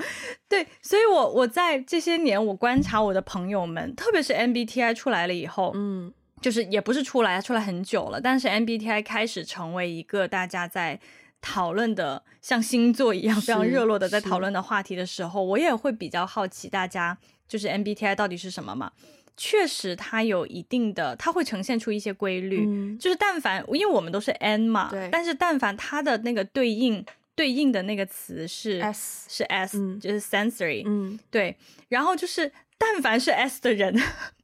[0.47, 10.99] 对，所以我我在这些年我观察我的朋友们，特别是 MBTI 出来了以后，嗯，就是也不是出来，出来很久了，但是 MBTI 开始成为一个大家在。
[11.41, 17.17] 讨论的像星座一样非常热络的在讨论的话题的时候，我也会比较好奇大家
[17.47, 18.91] 就是 MBTI 到底是什么嘛？
[19.37, 31.55] 确实它有一定的，它会呈现出一些规律，嗯、就是但凡因为我们都是 N 嘛，对但是但凡它的那个对应对应的那个词是 S 是 S，嗯、就是 sensory，嗯，对，
[31.89, 33.95] 然后就是但凡是 S 的人，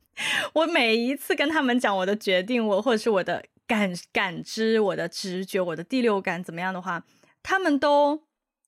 [0.54, 3.44] 我每一次跟他们讲我的决定，我或者是我的。
[3.74, 7.04] 感感知我的直觉，我的第六感怎么样的话，
[7.42, 8.24] 他们都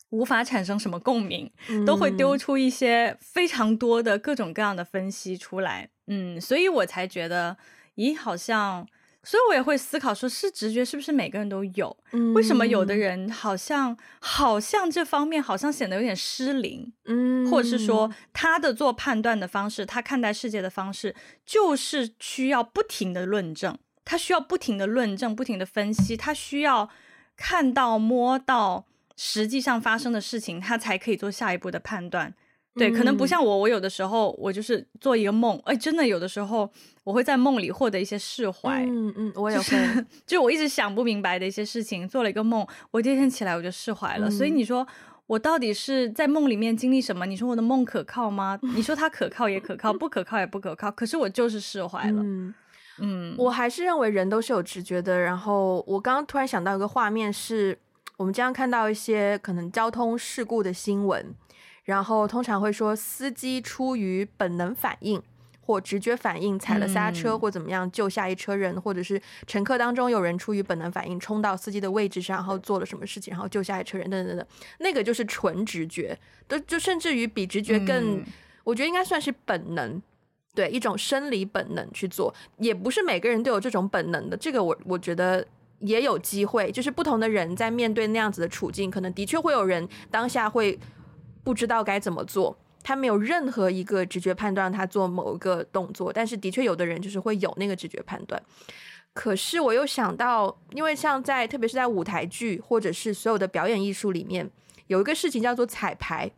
[0.09, 5.89] 无法产生什么共鸣，嗯、都会丢出一些非常多的各种各样的分析出来。
[6.07, 7.57] 嗯，所以我才觉得，
[7.95, 8.87] 咦，好像，
[9.23, 11.95] 所以我也会思考说，是直觉是不是每个人都有？
[12.11, 16.93] 嗯、为什么有的人好像好像这方面好像显得有点失灵？
[17.05, 23.77] 嗯，或者是说他的做判断的方式，他看待世界的方式，就是需要不停的论证。
[24.05, 26.87] 他需要不停的论证，不停的分析，他需要
[27.35, 28.85] 看到、摸到
[29.17, 32.33] 实际上发生的事情，他才可以做下一步的判断。
[32.75, 36.69] 对，嗯、可能不像我，我有的时候我就是做一个梦，哎，真的有的时候
[37.05, 38.83] 我会在梦里获得一些释怀。
[38.83, 44.27] 嗯嗯，我也会，就是、就我一直想不明白的一些事情，做了一个梦，我第二天起来我就释怀了。
[44.27, 44.85] 嗯、所以你说
[45.25, 47.25] 我到底是在梦里面经历什么？
[47.25, 48.59] 你说我的梦可靠吗？
[48.75, 50.91] 你说它可靠也可靠， 不可靠也不可靠。
[50.91, 52.21] 可是我就是释怀了。
[52.21, 52.53] 嗯
[52.99, 55.19] 嗯，我还是认为人都是有直觉的。
[55.19, 57.79] 然后我刚刚突然想到一个画面是，是
[58.17, 61.33] 我们经常看到一些可能交通事故的新闻，
[61.83, 65.21] 然后通常会说司机出于本能反应，
[65.59, 74.47] 或直觉反应踩了刹车，嗯、或怎么样救下一车人，或者是乘客当中有人出于本能反应冲到司机的位置上，然后做了什么事情，然后救下一车人，等等等等，
[74.79, 76.17] 那个就是纯直觉，
[76.47, 78.25] 都就甚至于比直觉更，嗯、
[78.63, 80.01] 我觉得应该算是本能，
[80.55, 85.45] 对，一种生理本能去做，也不是每个人都有这种本能的，这个我我觉得
[85.79, 90.79] 也有机会，就是不同的人在面对那样子的处境，可能的确会有人当下会
[91.43, 92.57] 不知道该怎么做。
[92.81, 98.41] 他没有任何一个直觉判断他做某一个动作，但是的确有的人就是会有那个直觉判断。
[99.11, 104.47] 可是我又想到，因为像在特别是在舞台剧或者是所有的表演艺术里面，
[104.87, 106.31] 有一个事情叫做彩排。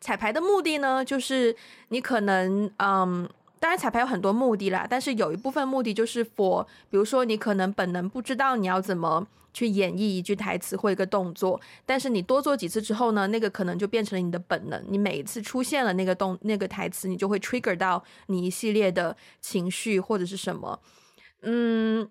[0.00, 1.54] 彩排的目的呢，就是
[1.88, 3.28] 你可能嗯，
[3.60, 9.26] 当然彩排有很多目的啦，但是有一部分目的就是 for，比如说你可能本能不知道你要怎么。
[9.54, 14.80] 去演绎一句台词或一个动作，但是你多做几次之后呢，那个可能就变成了你的本能。
[14.88, 20.78] 你每一次出现了那个动那个台词，你就会 trigger 到你一系列的情绪或者是什么。
[21.42, 22.08] 嗯，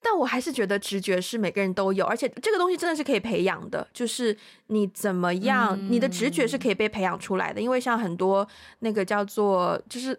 [0.00, 3.88] 但我还是觉得直觉是每个人都有，而且这个东西真的是可以培养的。
[3.92, 4.36] 就是
[4.68, 7.60] 你怎么样，你的直觉是可以被培养出来的。
[7.60, 8.46] 因为像很多
[8.80, 10.16] 那个叫做就是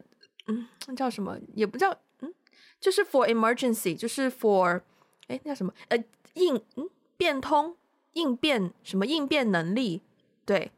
[0.47, 2.33] 嗯，那叫什么也不叫嗯，
[2.79, 4.81] 就是 for emergency，就是 for
[5.27, 6.03] 哎，那叫什么呃。
[6.35, 7.75] 应嗯变通
[8.13, 10.01] 应变什么应变能力
[10.45, 10.71] 对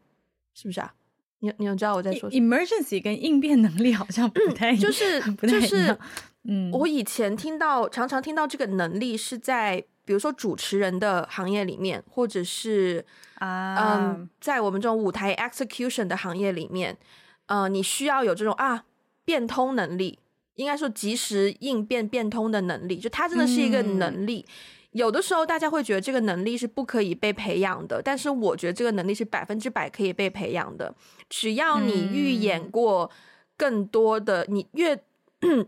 [0.53, 0.93] 是不是啊？
[1.39, 5.97] 你你有知道我在说什么？Emergency 跟应变能力好像不太一样，就是太就是
[6.43, 13.05] 嗯，我以前听到常常听到这个能力是在比如说主持人的行业里面，或者是
[13.36, 16.97] 啊嗯，在我们这种舞台 execution 的行业里面，
[17.45, 18.84] 呃，你需要有这种啊
[19.26, 20.19] 变通能力，
[20.53, 24.45] 应该说及时应变变通的能力，就它真的是一个能力。
[24.47, 24.51] 嗯
[24.95, 30.95] 有的时候，大家会觉得这个能力是不可以被培养的，但是我觉得这个能力是百分之百可以被培养的。
[31.30, 33.11] 只要你预演过
[33.57, 34.95] 更多的，嗯、你越
[35.41, 35.65] 今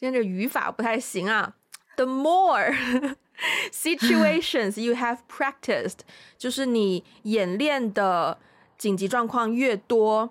[0.00, 1.56] 天这语法不太行啊。
[1.96, 2.76] The more
[3.72, 6.00] situations you have practiced，
[6.36, 8.36] 就是你演练的
[8.76, 10.28] 紧急状况越多，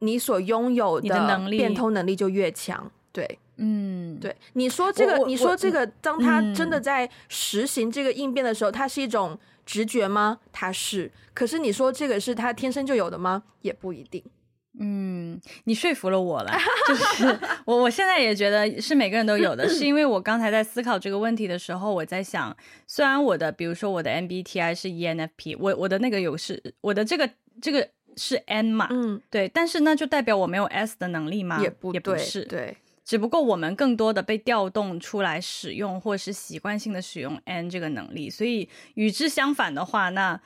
[0.00, 2.90] 你所拥有的能力变通能力就越强。
[3.12, 3.38] 对。
[3.58, 10.40] 嗯，对，你说这个，你说这个，当他真的在实行这个应变的时候，它是一种直觉吗？
[10.52, 11.10] 它是。
[11.32, 13.44] 可是你说这个是他天生就有的吗？
[13.62, 14.22] 也不一定。
[14.78, 16.52] 嗯，你说服了我了，
[16.86, 22.54] 就是我我现在也觉得是每个人都有的，是因为我刚才在思考这个问题的时候，我在想，
[22.86, 27.30] 虽然我的比如说我的 MBTI 是 ENFP，我我的那个有是，我的这个
[27.62, 31.60] 这个是 N 嘛，嗯，对，但是那就代表我没有 S 的能力吗？
[31.62, 32.76] 也不，也不是，对。
[33.04, 40.40] 只不过我们更多的被调动出来使用，或是习惯性的使用 N 这个能力，所以与之相反的话，那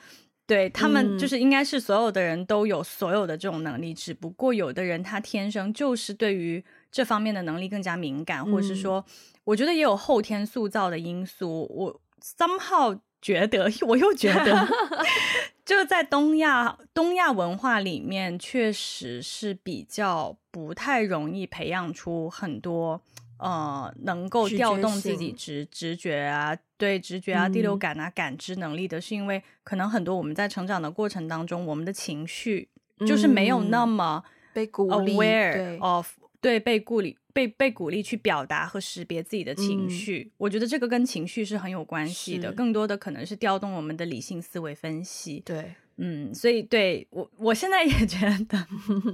[0.45, 9.03] 对他们就是应该是所有的人都有所有的这种能力，嗯、只不过有的人他天生就是对于这方面的能力更加敏感，或者是说，
[9.43, 11.65] 我觉得也有后天塑造的因素。
[11.73, 14.67] 我 somehow 觉得， 我又觉得。
[15.63, 23.01] 就在东亚东亚文化里面，确实是比较不太容易培养出很多
[23.37, 32.67] 呃能够调动自己直直觉啊，对直觉啊、第六感啊、感知能力的，是因为可能很多我们在成长的过程当中，我们的情绪
[33.07, 36.09] 就是没有那么被鼓励 aware of
[36.41, 40.31] 对被鼓励被被鼓励去表达和识别自己的情绪。
[40.37, 45.41] 我觉得这个跟情绪是很有关系的，更多的可能是调动我们的理性思维分析。
[45.45, 45.73] 对。
[45.97, 48.17] 嗯，所以对我，我现在也觉
[48.49, 48.65] 得，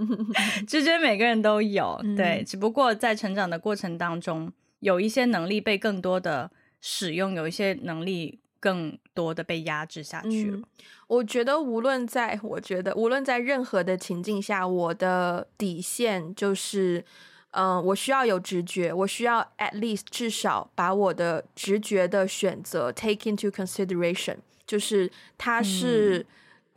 [0.66, 4.50] 直觉每个人都有，对，只不过在成长的过程当中，
[4.80, 6.50] 有一些能力被更多的
[6.80, 10.58] 使用，有一些能力更多的被压制下去了。
[10.60, 10.64] 嗯，
[11.08, 17.04] 我觉得无论在，我觉得无论在任何的情境下，我的底线就是，
[17.52, 26.20] 嗯，呃，我需要有直觉，我需要 at least 至少把我的直觉的选择 take into consideration，就是它是。
[26.20, 26.26] 嗯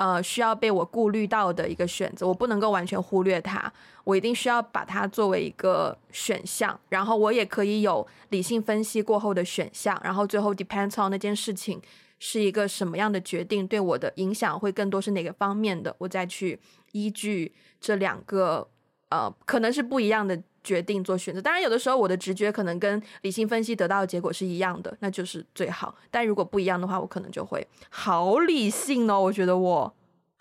[0.01, 3.71] 呃，需要被我顾虑到的一个选择，我不能够完全忽略它，
[4.03, 11.79] 我一定需要把它作为一个选项，然后我也可以有理性分析过后的选项，然后最后 depends on 那件事情
[12.19, 16.59] 是一个什么样的决定，对我的影响会更多是哪个方面的，我再去
[16.93, 18.67] 依据这两个
[19.11, 20.43] 呃，可能是不一样的。
[20.63, 25.95] 决定做选择，当然有的时候我的直觉可能跟理性分析得到的结果是一样的，那就是最好。
[26.11, 29.21] 但如果不一样的话，我可能就会好理性哦。
[29.21, 29.95] 我觉得我，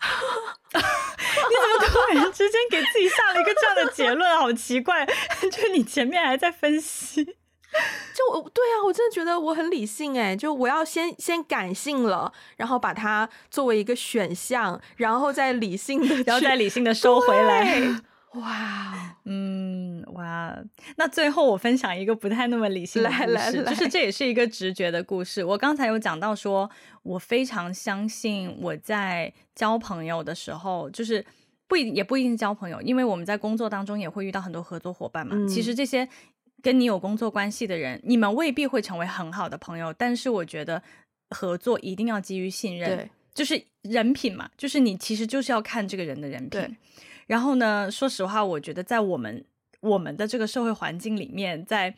[0.72, 4.38] 你怎么突然之间给自己下了一个这样的结论？
[4.38, 7.24] 好奇怪，就你前面还在分析，
[8.14, 18.00] 就我对啊，我真的觉得我很理性哎，就我要先先感性了，然后把它作为一个选项，然后再理性的，然后再理性的收回来。
[18.34, 19.69] 哇，嗯，
[20.08, 20.56] 哇，
[20.96, 25.44] 那最后我分享一个不太那么理性的故事，来来来就是这也是一个直觉的故事。
[25.44, 26.68] 我刚才有讲到说，
[27.02, 31.24] 我非常相信我在交朋友的时候，就是
[31.66, 35.36] 不一也不一定交朋友，因为我们在工作当中也会遇到很多合作伙伴嘛。
[35.36, 36.08] 嗯、其实这些
[36.62, 40.82] 跟你有工作关系的人，你们未必会成为很好的朋友，但是我觉得
[41.30, 46.76] 合作一定要基于信任，对，就是人品嘛，就是你其实就是要看这个人的人品。
[47.26, 49.44] 然后呢，说实话，我觉得在我们
[49.80, 51.94] 我们的这个社会环境里面，在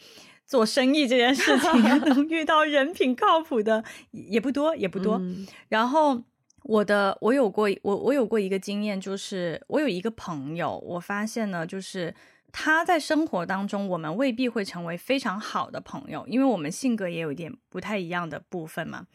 [0.46, 5.16] 做生意这件事情， 能遇到人品靠谱的也不多，也不多。
[5.18, 6.22] 嗯、然后
[6.64, 12.14] 我的我有过我我有过一个经验，就是我有一个朋友，我发现呢，就是
[12.50, 19.06] 他在生活当中，我们未必会成为非常好的朋友，因为我们性格也有一点不太一样的部分嘛。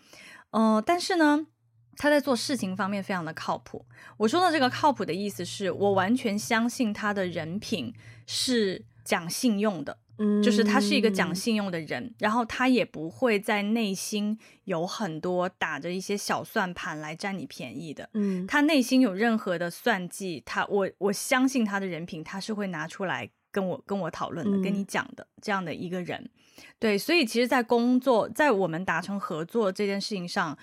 [0.52, 1.48] 嗯、呃，但是呢。
[1.98, 3.84] 他在做事情方面非常的靠谱。
[4.16, 7.94] 我说的这个靠谱的意思是我完全相信他的人品
[8.26, 26.30] 是讲信用的，嗯，就是他是一个讲信用的人，然后他也不会在内心有很多打着一些小算盘来占你便宜的，嗯，他内心有任何的算计，他我我相信他的人品，他是会拿出来跟我跟我讨论的，嗯，跟你讲的这样的一个人，
[26.78, 30.58] 对，所以其实，在工作，在我们达成合作这件事情上。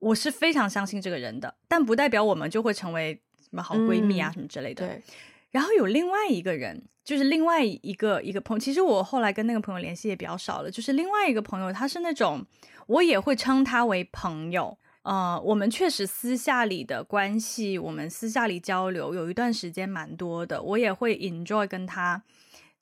[0.00, 4.84] 我是非常相信这个人的，但不代表我们就会成为什么好闺蜜啊什么之类的。
[4.84, 5.02] 嗯、对。
[5.50, 8.58] 然后有另外一个人，就是另外一个一个朋友。
[8.58, 10.70] 其实我后来跟那个朋友联系也比较少了。
[10.70, 12.46] 就是另外一个朋友，他是那种
[12.86, 14.78] 我也会称他为朋友。
[15.02, 20.62] 呃，我们确实私下里的关系，我们私下里交流有一段时间蛮多的。
[20.62, 22.22] 我也会 enjoy 跟他，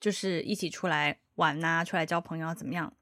[0.00, 2.92] 就是一起出来玩啊，出来交朋友啊，怎么样？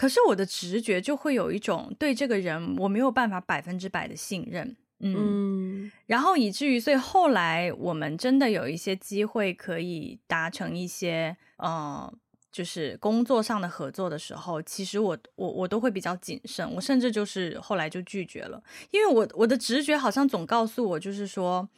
[0.00, 12.10] 可是我的直觉就会有一种对这个人我没有办法百分之百的信任，嗯，嗯，然后以至于所以后来我们真的有一些机会可以达成一些呃，
[12.50, 21.68] 就是工作上的合作的时候，其实我我我都会比较谨慎，我甚至就是后来就拒绝了，因为我我的直觉好像总告诉我就是说。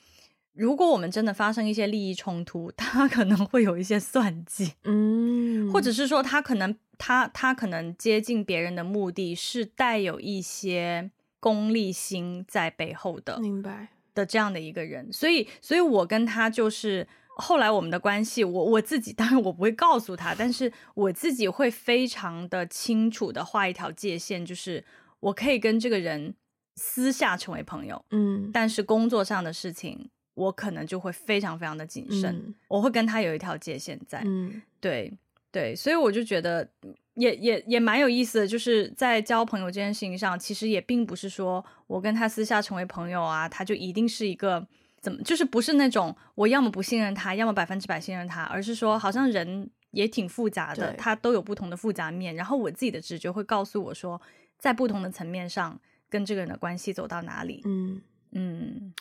[0.54, 13.88] 如果我们真的发生一些利益冲突，他可能会有一些算计，嗯，或者是说他可能他他可能接近别人的目的是带有一些功利心在背后的，明白。
[14.14, 24.84] 的这样的一个人，所以所以我跟他就是后来我们的关系，我我自己当然我不会告诉他，但是我自己会非常的清楚的画一条界限，就是
[25.18, 26.34] 我可以跟这个人
[26.76, 30.10] 私下成为朋友，嗯，但是工作上的事情。
[30.34, 35.12] 我可能就会非常非常的谨慎，嗯、我会跟他有一条界限在，嗯、对
[35.50, 36.66] 对，所以我就觉得
[37.14, 44.66] 也也也蛮有意思的，就是在交朋友这件事情上，其实也并不是说我跟他私下成为朋友啊，他就一定是一个
[45.00, 54.18] 怎么，就是不是那种我要么不信任他，要么百分之百信任他，而是说好像人也挺复杂的，他都有不同的复杂面，然后我自己的直觉会告诉我说，
[54.58, 55.78] 在不同的层面上
[56.08, 58.00] 跟这个人的关系走到哪里，嗯。
[58.30, 58.94] 嗯。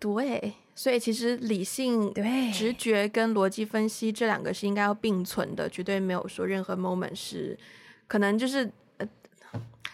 [0.00, 7.58] 嗯对，所以其实理性、对直觉跟逻辑分析这两个是应该要并存的，绝对没有说任何 moment 是
[8.06, 9.06] 可能就是呃，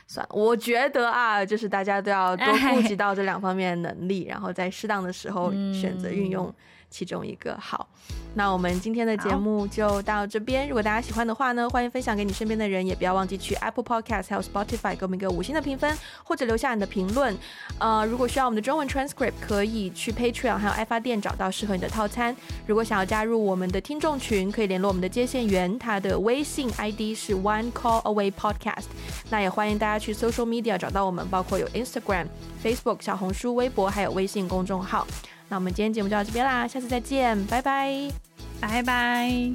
[0.06, 6.54] 算了，我觉得啊，就是大家都要多 顾及到这两方面的能力，哎、然后在适当的时候选择运用。
[6.90, 7.88] 其中一个好，
[8.34, 10.68] 那我们今天的节目就到这边。
[10.68, 17.36] 如果大家喜欢的话呢，欢迎分享给你身边的人，也不要忘记去 Apple Podcast 还有 Spotify 给我们一个五星的评分，或者留下你的评论。
[17.78, 22.34] 呃，如果需要我们的中文 transcript，可以去 Patreon 还有爱发电找到适合你的套餐。
[22.66, 28.86] 如果想要加入我们的听众群，可以联络我们的接线员，他的微信 ID 是 One Call Away Podcast。
[29.30, 32.26] 那也欢迎大家去 Social Media 找到我们，包括有 Instagram、
[32.62, 35.06] Facebook、小红书、微博，还有微信公众号。
[35.48, 38.10] 那我们今天节目就到这边啦下次再见拜拜。
[38.60, 39.52] 拜拜。